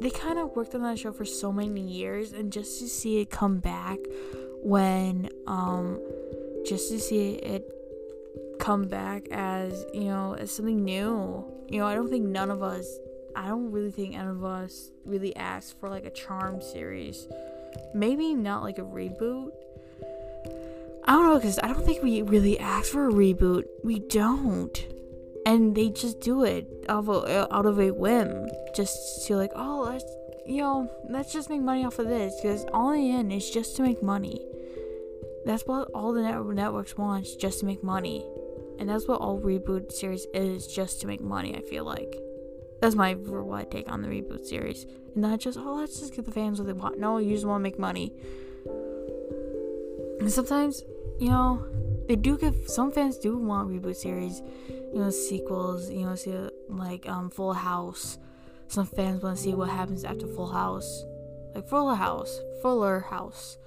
they 0.00 0.10
kind 0.10 0.38
of 0.38 0.54
worked 0.56 0.74
on 0.74 0.82
that 0.82 0.98
show 0.98 1.12
for 1.12 1.24
so 1.24 1.52
many 1.52 1.80
years 1.80 2.32
and 2.32 2.52
just 2.52 2.78
to 2.78 2.88
see 2.88 3.20
it 3.20 3.30
come 3.30 3.58
back 3.58 3.98
when 4.62 5.28
um 5.46 6.00
just 6.64 6.90
to 6.90 6.98
see 6.98 7.34
it 7.34 7.70
come 8.58 8.88
back 8.88 9.28
as, 9.30 9.84
you 9.92 10.04
know, 10.04 10.34
as 10.34 10.50
something 10.50 10.84
new. 10.84 11.44
You 11.68 11.80
know, 11.80 11.86
I 11.86 11.94
don't 11.94 12.08
think 12.08 12.26
none 12.26 12.50
of 12.50 12.62
us 12.62 12.98
I 13.38 13.46
don't 13.46 13.70
really 13.70 13.92
think 13.92 14.16
any 14.16 14.28
of 14.28 14.44
us 14.44 14.90
really 15.04 15.34
asked 15.36 15.78
for 15.78 15.88
like 15.88 16.04
a 16.04 16.10
charm 16.10 16.60
series. 16.60 17.28
Maybe 17.94 18.34
not 18.34 18.64
like 18.64 18.78
a 18.78 18.82
reboot, 18.82 19.52
I 21.08 21.12
don't 21.12 21.24
know 21.24 21.36
because 21.36 21.58
I 21.62 21.68
don't 21.68 21.86
think 21.86 22.02
we 22.02 22.20
really 22.20 22.58
asked 22.58 22.90
for 22.90 23.08
a 23.08 23.12
reboot. 23.12 23.64
We 23.82 24.00
don't, 24.00 24.76
and 25.46 25.74
they 25.74 25.88
just 25.88 26.20
do 26.20 26.44
it 26.44 26.84
out 26.88 26.98
of 26.98 27.08
a, 27.08 27.54
out 27.54 27.64
of 27.64 27.80
a 27.80 27.92
whim, 27.92 28.48
just 28.74 29.26
to 29.26 29.36
like, 29.36 29.52
oh, 29.54 29.84
let's 29.86 30.04
you 30.46 30.60
know, 30.60 30.90
let's 31.08 31.32
just 31.32 31.48
make 31.48 31.62
money 31.62 31.84
off 31.84 31.98
of 31.98 32.08
this 32.08 32.38
because 32.42 32.66
all 32.74 32.90
in 32.90 33.00
the 33.00 33.10
end 33.12 33.32
is 33.32 33.48
just 33.48 33.76
to 33.76 33.82
make 33.82 34.02
money. 34.02 34.44
That's 35.46 35.62
what 35.62 35.88
all 35.94 36.12
the 36.12 36.22
net- 36.22 36.44
networks 36.44 36.96
want, 36.96 37.26
just 37.38 37.60
to 37.60 37.66
make 37.66 37.82
money, 37.82 38.26
and 38.78 38.88
that's 38.88 39.06
what 39.08 39.20
all 39.20 39.40
reboot 39.40 39.92
series 39.92 40.26
is, 40.34 40.66
just 40.66 41.00
to 41.00 41.06
make 41.06 41.22
money. 41.22 41.56
I 41.56 41.62
feel 41.62 41.84
like 41.84 42.18
that's 42.80 42.94
my 42.94 43.14
what 43.14 43.70
take 43.70 43.90
on 43.90 44.02
the 44.02 44.08
reboot 44.08 44.44
series, 44.44 44.84
and 45.14 45.16
not 45.16 45.40
just 45.40 45.58
oh, 45.58 45.74
let's 45.74 46.00
just 46.00 46.14
give 46.14 46.24
the 46.24 46.32
fans 46.32 46.58
what 46.58 46.66
they 46.66 46.72
want. 46.72 46.98
No, 46.98 47.18
you 47.18 47.34
just 47.34 47.46
want 47.46 47.60
to 47.60 47.62
make 47.62 47.78
money. 47.78 48.12
And 50.20 50.30
sometimes 50.32 50.82
you 51.18 51.30
know, 51.30 51.66
they 52.06 52.16
do 52.16 52.38
give 52.38 52.54
some 52.66 52.92
fans 52.92 53.18
do 53.18 53.36
want 53.36 53.68
reboot 53.70 53.96
series, 53.96 54.42
you 54.68 55.00
know, 55.00 55.10
sequels, 55.10 55.90
you 55.90 56.06
know, 56.06 56.14
see 56.14 56.34
like 56.68 57.08
um 57.08 57.30
Full 57.30 57.54
House, 57.54 58.18
some 58.68 58.86
fans 58.86 59.22
want 59.22 59.36
to 59.36 59.42
see 59.42 59.54
what 59.54 59.70
happens 59.70 60.04
after 60.04 60.26
Full 60.26 60.52
House, 60.52 61.04
like 61.54 61.68
Fuller 61.68 61.94
House, 61.94 62.40
Fuller 62.62 63.00
House. 63.00 63.58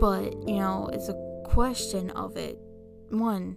But 0.00 0.32
you 0.46 0.56
know, 0.56 0.90
it's 0.92 1.08
a 1.08 1.42
question 1.44 2.10
of 2.10 2.36
it. 2.36 2.58
One, 3.08 3.56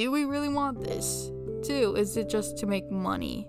do 0.00 0.10
we 0.10 0.24
really 0.24 0.48
want 0.48 0.82
this? 0.82 1.30
Two, 1.62 1.94
is 1.94 2.16
it 2.16 2.30
just 2.30 2.56
to 2.56 2.66
make 2.66 2.90
money, 2.90 3.46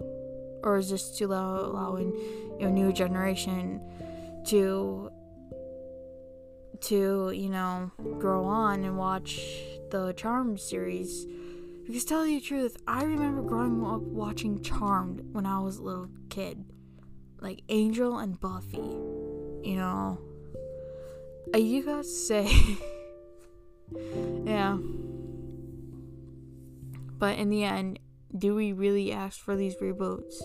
or 0.63 0.75
is 0.75 0.89
this 0.89 1.11
to 1.11 1.23
allow 1.23 1.61
allowing 1.61 2.11
you 2.59 2.65
know 2.65 2.69
new 2.69 2.91
generation 2.91 3.79
to 4.47 5.09
to 6.81 7.31
you 7.33 7.47
know 7.47 7.89
grow 8.19 8.43
on 8.43 8.83
and 8.83 8.97
watch 8.97 9.39
the 9.91 10.11
Charmed 10.17 10.59
series? 10.59 11.25
Because 11.85 12.03
tell 12.03 12.27
you 12.27 12.41
the 12.41 12.45
truth, 12.45 12.75
I 12.85 13.03
remember 13.03 13.43
growing 13.43 13.81
up 13.85 14.01
watching 14.01 14.61
Charmed 14.61 15.21
when 15.31 15.45
I 15.45 15.59
was 15.59 15.77
a 15.77 15.83
little 15.83 16.09
kid, 16.29 16.65
like 17.39 17.63
Angel 17.69 18.17
and 18.17 18.37
Buffy. 18.37 18.75
You 18.75 19.77
know, 19.77 20.19
uh, 21.55 21.59
you 21.59 21.85
guys 21.85 22.13
say, 22.27 22.51
yeah. 24.43 24.77
But 27.21 27.37
in 27.37 27.51
the 27.51 27.63
end, 27.63 27.99
do 28.35 28.55
we 28.55 28.73
really 28.73 29.13
ask 29.13 29.39
for 29.39 29.55
these 29.55 29.75
reboots? 29.75 30.41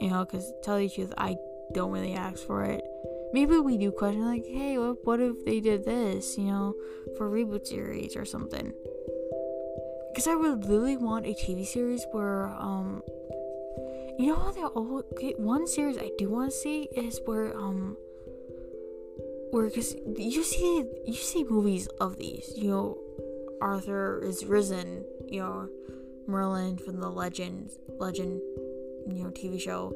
You 0.00 0.08
know, 0.08 0.24
because 0.24 0.50
tell 0.64 0.80
you 0.80 0.88
the 0.88 0.94
truth, 0.94 1.14
I 1.18 1.36
don't 1.74 1.92
really 1.92 2.14
ask 2.14 2.44
for 2.46 2.64
it. 2.64 2.82
Maybe 3.34 3.58
we 3.58 3.76
do 3.76 3.92
question 3.92 4.24
like, 4.24 4.46
hey, 4.46 4.78
what, 4.78 5.20
if 5.20 5.44
they 5.44 5.60
did 5.60 5.84
this? 5.84 6.38
You 6.38 6.46
know, 6.46 6.74
for 7.18 7.30
reboot 7.30 7.66
series 7.66 8.16
or 8.16 8.24
something. 8.24 8.72
Because 10.08 10.26
I 10.26 10.36
would 10.36 10.64
really 10.64 10.96
want 10.96 11.26
a 11.26 11.34
TV 11.34 11.66
series 11.66 12.06
where, 12.12 12.46
um, 12.46 13.02
you 14.18 14.28
know 14.28 14.36
how 14.36 14.52
they 14.52 14.62
all 14.62 15.04
okay, 15.12 15.34
one 15.36 15.66
series 15.66 15.98
I 15.98 16.10
do 16.16 16.30
want 16.30 16.50
to 16.50 16.56
see 16.56 16.88
is 16.96 17.20
where 17.26 17.54
um 17.54 17.98
where 19.50 19.66
because 19.66 19.94
you 20.16 20.42
see 20.42 20.84
you 21.04 21.12
see 21.12 21.44
movies 21.44 21.86
of 22.00 22.16
these 22.16 22.50
you 22.56 22.70
know 22.70 22.98
Arthur 23.60 24.20
is 24.22 24.44
risen 24.44 25.04
you 25.28 25.40
know 25.40 25.68
Merlin 26.26 26.78
from 26.78 27.00
the 27.00 27.08
legend 27.08 27.70
legend 27.98 28.40
you 29.08 29.24
know 29.24 29.30
TV 29.30 29.60
show. 29.60 29.94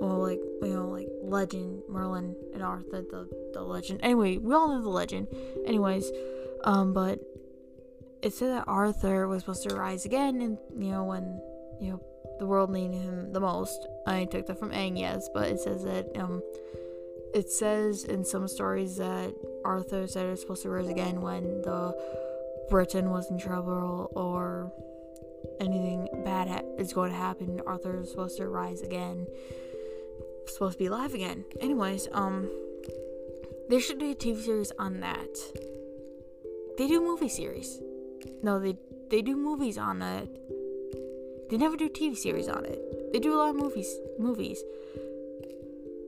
Or 0.00 0.28
like 0.28 0.40
you 0.62 0.74
know 0.74 0.88
like 0.88 1.08
legend 1.22 1.82
Merlin 1.88 2.34
and 2.52 2.62
Arthur 2.62 3.02
the 3.02 3.28
the 3.52 3.62
legend. 3.62 4.00
Anyway 4.02 4.38
we 4.38 4.52
all 4.54 4.68
know 4.68 4.82
the 4.82 4.88
legend. 4.88 5.28
Anyways 5.66 6.10
um 6.64 6.92
but 6.92 7.20
it 8.22 8.32
said 8.32 8.50
that 8.50 8.64
Arthur 8.66 9.28
was 9.28 9.42
supposed 9.42 9.68
to 9.68 9.76
rise 9.76 10.04
again 10.04 10.40
and 10.40 10.58
you 10.76 10.90
know 10.90 11.04
when 11.04 11.40
you 11.80 11.90
know 11.90 12.02
the 12.40 12.46
world 12.46 12.70
needed 12.70 12.96
him 12.96 13.32
the 13.32 13.40
most. 13.40 13.86
I 14.06 14.24
took 14.24 14.46
that 14.46 14.58
from 14.58 14.70
Aang 14.70 14.98
yes 14.98 15.28
but 15.32 15.48
it 15.48 15.60
says 15.60 15.84
that 15.84 16.10
um 16.16 16.42
it 17.32 17.50
says 17.50 18.04
in 18.04 18.24
some 18.24 18.48
stories 18.48 18.96
that 18.96 19.34
Arthur 19.64 20.06
said 20.06 20.26
it's 20.26 20.40
supposed 20.42 20.62
to 20.62 20.70
rise 20.70 20.88
again 20.88 21.20
when 21.20 21.62
the 21.62 21.94
Britain 22.70 23.10
was 23.10 23.30
in 23.30 23.38
trouble 23.38 24.10
or 24.14 24.72
anything 25.60 26.08
bad 26.24 26.48
ha- 26.48 26.62
is 26.78 26.92
going 26.92 27.10
to 27.10 27.16
happen. 27.16 27.60
Arthur 27.66 28.00
is 28.00 28.10
supposed 28.10 28.36
to 28.38 28.48
rise 28.48 28.82
again, 28.82 29.26
supposed 30.46 30.74
to 30.74 30.78
be 30.78 30.86
alive 30.86 31.14
again. 31.14 31.44
Anyways, 31.60 32.08
um, 32.12 32.50
there 33.68 33.80
should 33.80 33.98
be 33.98 34.10
a 34.10 34.14
TV 34.14 34.42
series 34.42 34.72
on 34.78 35.00
that. 35.00 35.38
They 36.76 36.88
do 36.88 37.00
movie 37.00 37.28
series. 37.28 37.80
No, 38.42 38.58
they 38.58 38.76
they 39.10 39.22
do 39.22 39.36
movies 39.36 39.78
on 39.78 40.02
it. 40.02 40.28
They 41.50 41.56
never 41.56 41.76
do 41.76 41.88
TV 41.88 42.16
series 42.16 42.48
on 42.48 42.64
it. 42.64 43.12
They 43.12 43.20
do 43.20 43.34
a 43.34 43.36
lot 43.36 43.50
of 43.50 43.56
movies. 43.56 43.94
Movies. 44.18 44.62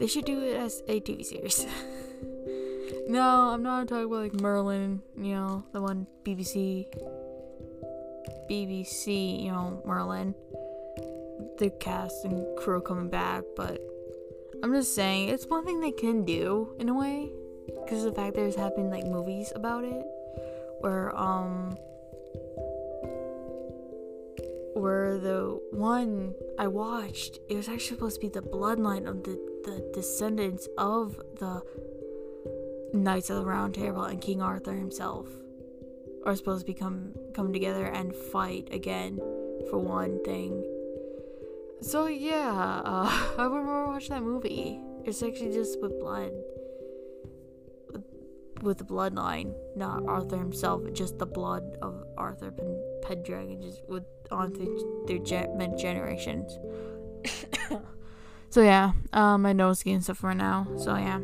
They 0.01 0.07
should 0.07 0.25
do 0.25 0.43
it 0.43 0.57
as 0.57 0.83
a 0.89 1.01
TV 1.01 1.25
series. 1.25 1.67
no, 3.09 3.51
I'm 3.53 3.63
not 3.63 3.89
talking 3.89 4.05
about 4.05 4.23
like 4.23 4.41
Merlin, 4.41 5.03
you 5.17 5.35
know, 5.35 5.65
the 5.73 5.81
one 5.81 6.07
BBC 6.25 6.87
BBC, 8.51 9.43
you 9.43 9.51
know, 9.51 9.83
Merlin. 9.85 10.35
The 11.59 11.71
cast 11.71 12.25
and 12.25 12.45
crew 12.59 12.81
coming 12.81 13.09
back, 13.09 13.45
but 13.57 13.81
I'm 14.63 14.73
just 14.73 14.95
saying 14.95 15.29
it's 15.29 15.47
one 15.47 15.65
thing 15.65 15.81
they 15.81 15.93
can 15.93 16.25
do 16.25 16.75
in 16.79 16.89
a 16.89 16.95
way 16.95 17.31
because 17.67 18.05
the 18.05 18.13
fact 18.13 18.37
there's 18.37 18.57
happened 18.57 18.91
like 18.91 19.07
movies 19.07 19.53
about 19.55 19.85
it 19.85 20.05
where 20.81 21.17
um 21.17 21.77
where 24.75 25.19
the 25.19 25.61
one 25.71 26.35
I 26.59 26.67
watched 26.67 27.39
it 27.49 27.57
was 27.57 27.69
actually 27.69 27.97
supposed 27.97 28.17
to 28.17 28.21
be 28.21 28.29
the 28.29 28.43
bloodline 28.43 29.09
of 29.09 29.25
the 29.25 29.37
the 29.65 29.91
descendants 29.95 30.69
of 30.79 31.17
the 31.39 31.63
Knights 33.03 33.31
of 33.31 33.37
the 33.37 33.45
Round 33.45 33.75
Table 33.75 34.05
and 34.05 34.21
King 34.21 34.43
Arthur 34.43 34.73
himself 34.73 35.29
are 36.25 36.35
supposed 36.35 36.67
to 36.67 36.73
become 36.73 37.15
come 37.35 37.53
together 37.53 37.87
and 37.87 38.15
fight 38.15 38.69
again 38.73 39.19
for 39.71 39.79
one 39.79 40.23
thing. 40.25 40.65
So 41.81 42.07
yeah, 42.07 42.83
uh, 42.85 43.29
I 43.39 43.47
would 43.47 43.59
rather 43.59 43.87
watch 43.87 44.09
that 44.09 44.23
movie. 44.23 44.81
It's 45.05 45.23
actually 45.23 45.53
just 45.53 45.81
with 45.81 45.99
blood, 46.01 46.33
with 48.63 48.79
the 48.79 48.85
bloodline, 48.85 49.55
not 49.77 50.05
Arthur 50.07 50.39
himself. 50.39 50.83
Just 50.93 51.19
the 51.19 51.27
blood 51.27 51.77
of 51.83 52.03
Arthur 52.19 52.51
Pen- 52.51 52.83
Pendragon, 53.03 53.63
just 53.63 53.83
with 53.89 54.05
on 54.31 54.53
through, 54.53 55.05
through 55.07 55.23
gen- 55.23 55.79
generations. 55.79 56.59
So 58.57 58.63
yeah, 58.63 58.93
um, 59.13 59.43
my 59.43 59.53
nose 59.53 59.83
getting 59.83 60.01
stuff 60.01 60.25
right 60.25 60.35
now. 60.35 60.67
So 60.79 60.97
yeah, 60.97 61.21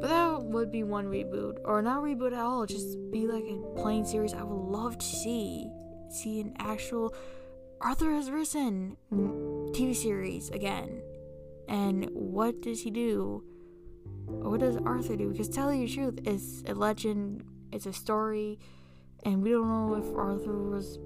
but 0.00 0.08
that 0.08 0.42
would 0.42 0.70
be 0.70 0.82
one 0.82 1.06
reboot, 1.06 1.58
or 1.64 1.82
not 1.82 2.02
reboot 2.02 2.32
at 2.32 2.40
all. 2.40 2.66
Just 2.66 2.98
be 3.10 3.26
like 3.26 3.44
a 3.44 3.80
plain 3.80 4.04
series. 4.04 4.34
I 4.34 4.42
would 4.42 4.70
love 4.70 4.98
to 4.98 5.06
see 5.06 5.70
see 6.08 6.40
an 6.40 6.54
actual 6.58 7.14
Arthur 7.80 8.12
has 8.12 8.30
risen 8.30 8.96
TV 9.12 9.94
series 9.94 10.50
again. 10.50 11.02
And 11.68 12.08
what 12.12 12.60
does 12.62 12.82
he 12.82 12.90
do? 12.90 13.44
What 14.26 14.60
does 14.60 14.76
Arthur 14.84 15.16
do? 15.16 15.30
Because 15.30 15.48
tell 15.48 15.72
you 15.72 15.86
the 15.86 15.94
truth, 15.94 16.20
it's 16.24 16.62
a 16.66 16.74
legend. 16.74 17.44
It's 17.72 17.86
a 17.86 17.92
story, 17.92 18.58
and 19.24 19.42
we 19.42 19.50
don't 19.50 19.68
know 19.68 19.94
if 19.94 20.16
Arthur 20.16 20.58
was 20.58 20.98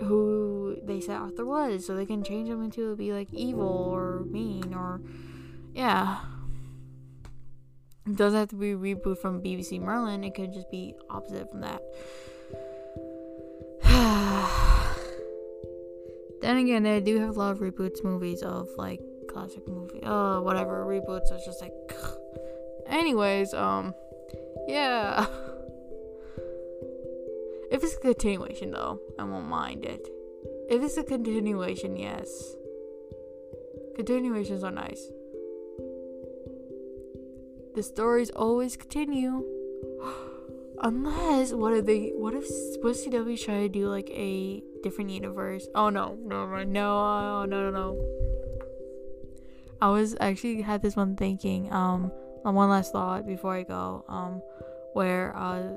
who 0.00 0.76
they 0.84 1.00
said 1.00 1.16
Arthur 1.16 1.44
was, 1.44 1.84
so 1.84 1.96
they 1.96 2.06
can 2.06 2.22
change 2.22 2.48
him 2.48 2.62
into 2.62 2.94
be 2.94 3.12
like 3.12 3.28
evil 3.32 3.66
or 3.66 4.20
mean 4.30 4.72
or 4.74 5.00
yeah. 5.74 6.20
It 8.08 8.16
doesn't 8.16 8.38
have 8.38 8.48
to 8.48 8.56
be 8.56 8.72
reboot 8.72 9.18
from 9.18 9.42
BBC 9.42 9.80
Merlin. 9.80 10.24
It 10.24 10.34
could 10.34 10.52
just 10.52 10.70
be 10.70 10.94
opposite 11.10 11.50
from 11.50 11.60
that. 11.60 11.82
then 16.40 16.56
again, 16.56 16.84
they 16.84 17.00
do 17.00 17.18
have 17.18 17.36
a 17.36 17.38
lot 17.38 17.52
of 17.52 17.58
reboots 17.58 18.02
movies 18.02 18.42
of 18.42 18.68
like 18.78 19.00
classic 19.28 19.68
movie, 19.68 20.02
uh, 20.02 20.40
whatever 20.40 20.86
reboots. 20.86 21.30
It's 21.30 21.44
just 21.44 21.60
like, 21.60 21.74
anyways, 22.86 23.52
um, 23.52 23.94
yeah. 24.66 25.26
If 27.70 27.84
it's 27.84 27.96
a 27.96 28.00
continuation, 28.00 28.70
though, 28.70 28.98
I 29.18 29.24
won't 29.24 29.46
mind 29.46 29.84
it. 29.84 30.08
If 30.70 30.82
it's 30.82 30.96
a 30.96 31.04
continuation, 31.04 31.98
yes. 31.98 32.56
Continuations 33.94 34.64
are 34.64 34.70
nice. 34.70 35.10
The 37.78 37.84
stories 37.84 38.30
always 38.30 38.76
continue. 38.76 39.44
Unless, 40.82 41.52
what 41.52 41.74
if 41.74 41.86
they, 41.86 42.08
what 42.08 42.34
if, 42.34 42.44
what 42.80 42.90
if 42.90 43.06
CW 43.06 43.40
try 43.40 43.58
to 43.60 43.68
do 43.68 43.88
like 43.88 44.10
a 44.10 44.64
different 44.82 45.10
universe? 45.10 45.68
Oh 45.76 45.88
no, 45.88 46.18
no, 46.24 46.44
no, 46.44 46.64
no, 46.64 47.44
no, 47.44 47.46
no, 47.46 47.70
no. 47.70 47.96
I 49.80 49.90
was 49.90 50.16
actually 50.18 50.60
had 50.62 50.82
this 50.82 50.96
one 50.96 51.14
thinking, 51.14 51.72
um, 51.72 52.10
one 52.42 52.68
last 52.68 52.90
thought 52.90 53.28
before 53.28 53.54
I 53.54 53.62
go, 53.62 54.04
um, 54.08 54.42
where, 54.94 55.36
uh, 55.36 55.76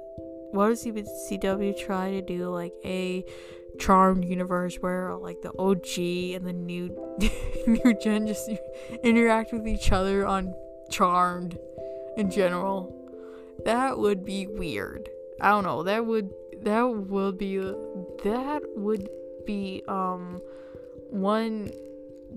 what 0.53 0.69
does 0.69 0.83
CW 0.83 1.85
try 1.85 2.09
to 2.13 2.23
do 2.23 2.49
like 2.49 2.73
a 2.83 3.23
charmed 3.79 4.25
universe 4.25 4.75
where 4.77 5.15
like 5.17 5.43
the 5.43 5.51
OG 5.59 6.35
and 6.35 6.47
the 6.47 6.53
new 6.53 6.97
new 7.67 7.93
gen 8.01 8.25
just 8.25 8.49
interact 9.03 9.53
with 9.53 9.67
each 9.67 9.91
other 9.91 10.25
on 10.25 10.55
charmed 10.89 11.59
in 12.17 12.29
general 12.29 12.97
that 13.65 13.97
would 13.97 14.25
be 14.25 14.47
weird 14.47 15.09
i 15.39 15.49
don't 15.49 15.63
know 15.63 15.83
that 15.83 16.05
would 16.05 16.29
that 16.61 16.83
would 16.83 17.37
be 17.37 17.57
that 17.57 18.61
would 18.75 19.09
be 19.45 19.83
um 19.87 20.39
one 21.09 21.71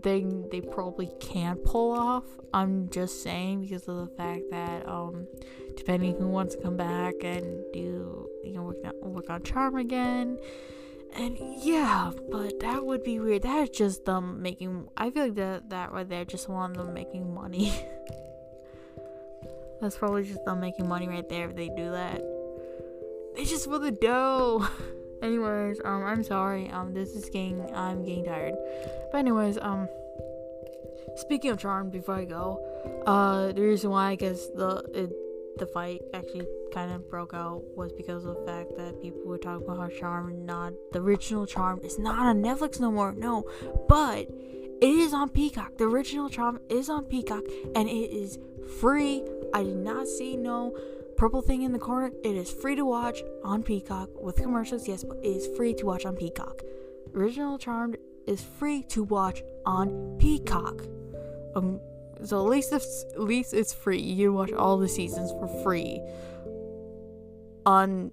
thing 0.03 0.49
they 0.51 0.61
probably 0.61 1.11
can't 1.21 1.63
pull 1.65 1.93
off 1.93 2.25
i'm 2.53 2.89
just 2.91 3.23
saying 3.23 3.63
because 3.63 3.87
of 3.89 3.97
the 3.97 4.15
fact 4.17 4.43
that 4.51 4.87
um 4.89 5.27
depending 5.77 6.17
who 6.17 6.29
wants 6.29 6.55
to 6.55 6.63
come 6.63 6.77
back 6.77 7.15
and 7.23 7.63
do 7.73 8.29
you 8.43 8.53
know 8.53 8.63
work 8.63 8.77
on, 8.85 9.13
work 9.13 9.31
on 9.31 9.43
charm 9.43 9.77
again 9.77 10.39
And 11.17 11.39
yeah, 11.63 12.11
but 12.33 12.59
that 12.61 12.85
would 12.85 13.05
be 13.05 13.21
weird. 13.21 13.43
That 13.43 13.63
is 13.63 13.71
just 13.71 14.05
them 14.05 14.43
making. 14.43 14.89
I 14.97 15.11
feel 15.11 15.25
like 15.31 15.37
that 15.37 15.71
that 15.71 15.93
right 15.93 16.09
there 16.09 16.25
just 16.25 16.49
want 16.49 16.75
them 16.75 16.93
making 16.93 17.33
money. 17.33 17.71
That's 19.85 19.99
probably 19.99 20.25
just 20.25 20.43
them 20.47 20.61
making 20.61 20.89
money 20.89 21.07
right 21.07 21.29
there 21.29 21.51
if 21.51 21.55
they 21.55 21.69
do 21.69 21.91
that. 21.91 22.23
It's 23.37 23.51
just 23.51 23.67
for 23.67 23.79
the 23.79 23.91
dough. 23.91 24.67
anyways, 25.23 25.79
um, 25.85 26.05
I'm 26.05 26.25
sorry. 26.25 26.71
Um, 26.71 26.95
this 26.95 27.11
is 27.11 27.27
getting. 27.27 27.61
I'm 27.75 28.03
getting 28.03 28.25
tired. 28.25 28.55
But 29.13 29.19
anyways, 29.19 29.59
um. 29.59 29.87
Speaking 31.17 31.51
of 31.51 31.59
charm, 31.59 31.91
before 31.91 32.15
I 32.15 32.25
go, 32.25 32.59
uh, 33.07 33.53
the 33.53 33.61
reason 33.61 33.91
why 33.91 34.09
I 34.09 34.15
guess 34.15 34.47
the 34.47 34.83
it, 34.95 35.59
the 35.59 35.67
fight 35.67 36.01
actually 36.15 36.47
kind 36.73 36.91
of 36.91 37.09
broke 37.11 37.35
out 37.35 37.63
was 37.77 37.93
because 37.93 38.25
of 38.25 38.37
the 38.37 38.47
fact 38.47 38.75
that 38.79 39.03
people 39.03 39.21
were 39.27 39.37
talking 39.37 39.67
about 39.67 39.79
how 39.79 39.89
Charm, 39.89 40.47
not 40.47 40.73
the 40.93 41.01
original 41.01 41.45
Charm, 41.47 41.81
is 41.85 41.99
not 41.99 42.21
on 42.21 42.43
Netflix 42.43 42.81
no 42.81 42.91
more. 42.91 43.13
No, 43.13 43.45
but 43.87 44.31
it 44.81 44.89
is 44.89 45.13
on 45.13 45.29
Peacock. 45.29 45.77
The 45.77 45.85
original 45.85 46.31
Charm 46.31 46.59
is 46.71 46.89
on 46.89 47.05
Peacock, 47.05 47.45
and 47.77 47.87
it 47.87 48.11
is 48.11 48.39
free. 48.81 49.23
I 49.55 49.63
did 49.63 49.77
not 49.77 50.09
see 50.09 50.37
no 50.37 50.77
purple 51.17 51.41
thing 51.41 51.63
in 51.63 51.73
the 51.73 51.79
corner. 51.79 52.11
It 52.25 52.35
is 52.35 52.51
free 52.51 52.75
to 52.75 52.85
watch 52.85 53.23
on 53.45 53.63
Peacock 53.63 54.11
with 54.21 54.37
commercials, 54.37 54.89
yes, 54.89 55.05
but 55.05 55.19
it 55.19 55.29
is 55.29 55.47
free 55.57 55.73
to 55.75 55.87
watch 55.87 56.05
on 56.05 56.17
Peacock. 56.17 56.61
Original 57.15 57.57
Charmed 57.57 57.97
is 58.27 58.43
free 58.43 58.83
to 58.89 59.05
watch 59.05 59.43
on 59.65 60.17
Peacock. 60.19 60.83
Um, 61.55 61.81
so 62.25 62.45
at 62.45 62.51
least 62.51 62.73
at 62.73 62.83
least 63.21 63.55
it's 63.55 63.73
free. 63.73 64.01
You 64.01 64.29
can 64.29 64.35
watch 64.35 64.53
all 64.53 64.77
the 64.77 64.89
seasons 64.89 65.31
for 65.31 65.47
free. 65.63 66.01
On, 67.65 68.11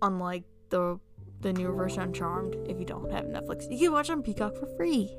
unlike 0.00 0.44
the 0.68 1.00
the 1.40 1.52
newer 1.52 1.72
version 1.72 2.02
on 2.02 2.12
Charmed, 2.12 2.54
if 2.68 2.78
you 2.78 2.84
don't 2.84 3.10
have 3.10 3.24
Netflix, 3.24 3.66
you 3.70 3.88
can 3.88 3.92
watch 3.92 4.08
on 4.08 4.22
Peacock 4.22 4.56
for 4.56 4.66
free. 4.76 5.16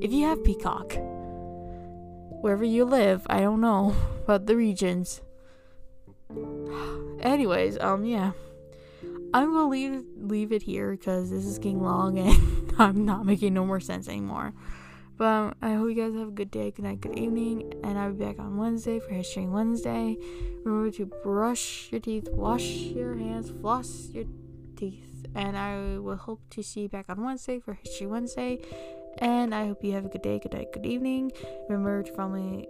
If 0.00 0.10
you 0.10 0.24
have 0.24 0.42
Peacock, 0.42 0.96
wherever 2.44 2.62
you 2.62 2.84
live, 2.84 3.26
I 3.30 3.40
don't 3.40 3.62
know, 3.62 3.96
but 4.26 4.46
the 4.46 4.54
regions. 4.54 5.22
Anyways, 7.20 7.78
um, 7.78 8.04
yeah. 8.04 8.32
I'm 9.32 9.52
gonna 9.52 9.68
leave 9.68 10.04
leave 10.18 10.52
it 10.52 10.62
here 10.62 10.90
because 10.90 11.30
this 11.30 11.46
is 11.46 11.58
getting 11.58 11.82
long 11.82 12.18
and 12.26 12.72
I'm 12.78 13.06
not 13.06 13.24
making 13.24 13.54
no 13.54 13.64
more 13.64 13.80
sense 13.80 14.08
anymore. 14.08 14.52
But 15.16 15.24
um, 15.24 15.54
I 15.62 15.72
hope 15.72 15.88
you 15.88 15.94
guys 15.94 16.12
have 16.14 16.28
a 16.28 16.32
good 16.32 16.50
day, 16.50 16.70
good 16.70 16.84
night, 16.84 17.00
good 17.00 17.18
evening, 17.18 17.72
and 17.82 17.98
I'll 17.98 18.12
be 18.12 18.24
back 18.24 18.38
on 18.38 18.58
Wednesday 18.58 19.00
for 19.00 19.08
History 19.14 19.46
Wednesday. 19.46 20.18
Remember 20.64 20.90
to 20.98 21.06
brush 21.06 21.88
your 21.90 22.00
teeth, 22.00 22.28
wash 22.30 22.64
your 22.64 23.16
hands, 23.16 23.52
floss 23.62 24.08
your 24.12 24.24
teeth, 24.76 25.26
and 25.34 25.56
I 25.56 25.98
will 25.98 26.16
hope 26.16 26.42
to 26.50 26.62
see 26.62 26.82
you 26.82 26.88
back 26.88 27.06
on 27.08 27.22
Wednesday 27.24 27.58
for 27.58 27.74
History 27.74 28.06
Wednesday. 28.06 28.60
And 29.18 29.54
I 29.54 29.66
hope 29.66 29.84
you 29.84 29.92
have 29.92 30.04
a 30.04 30.08
good 30.08 30.22
day, 30.22 30.38
good 30.38 30.52
night, 30.52 30.72
good 30.72 30.86
evening. 30.86 31.32
Remember 31.68 32.02
to 32.02 32.12
follow 32.12 32.30
me. 32.30 32.68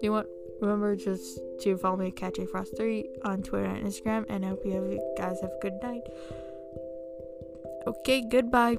You 0.00 0.12
want? 0.12 0.28
Remember 0.60 0.96
just 0.96 1.40
to 1.60 1.76
follow 1.76 1.96
me 1.96 2.08
at 2.08 2.16
Cat 2.16 2.36
Frost 2.50 2.76
3 2.76 3.04
on 3.24 3.42
Twitter 3.42 3.66
and 3.66 3.86
Instagram. 3.86 4.24
And 4.28 4.44
I 4.44 4.48
hope 4.48 4.64
you 4.64 4.72
have, 4.72 5.16
guys 5.16 5.40
have 5.40 5.50
a 5.50 5.60
good 5.60 5.78
night. 5.82 6.02
Okay, 7.86 8.22
goodbye. 8.30 8.78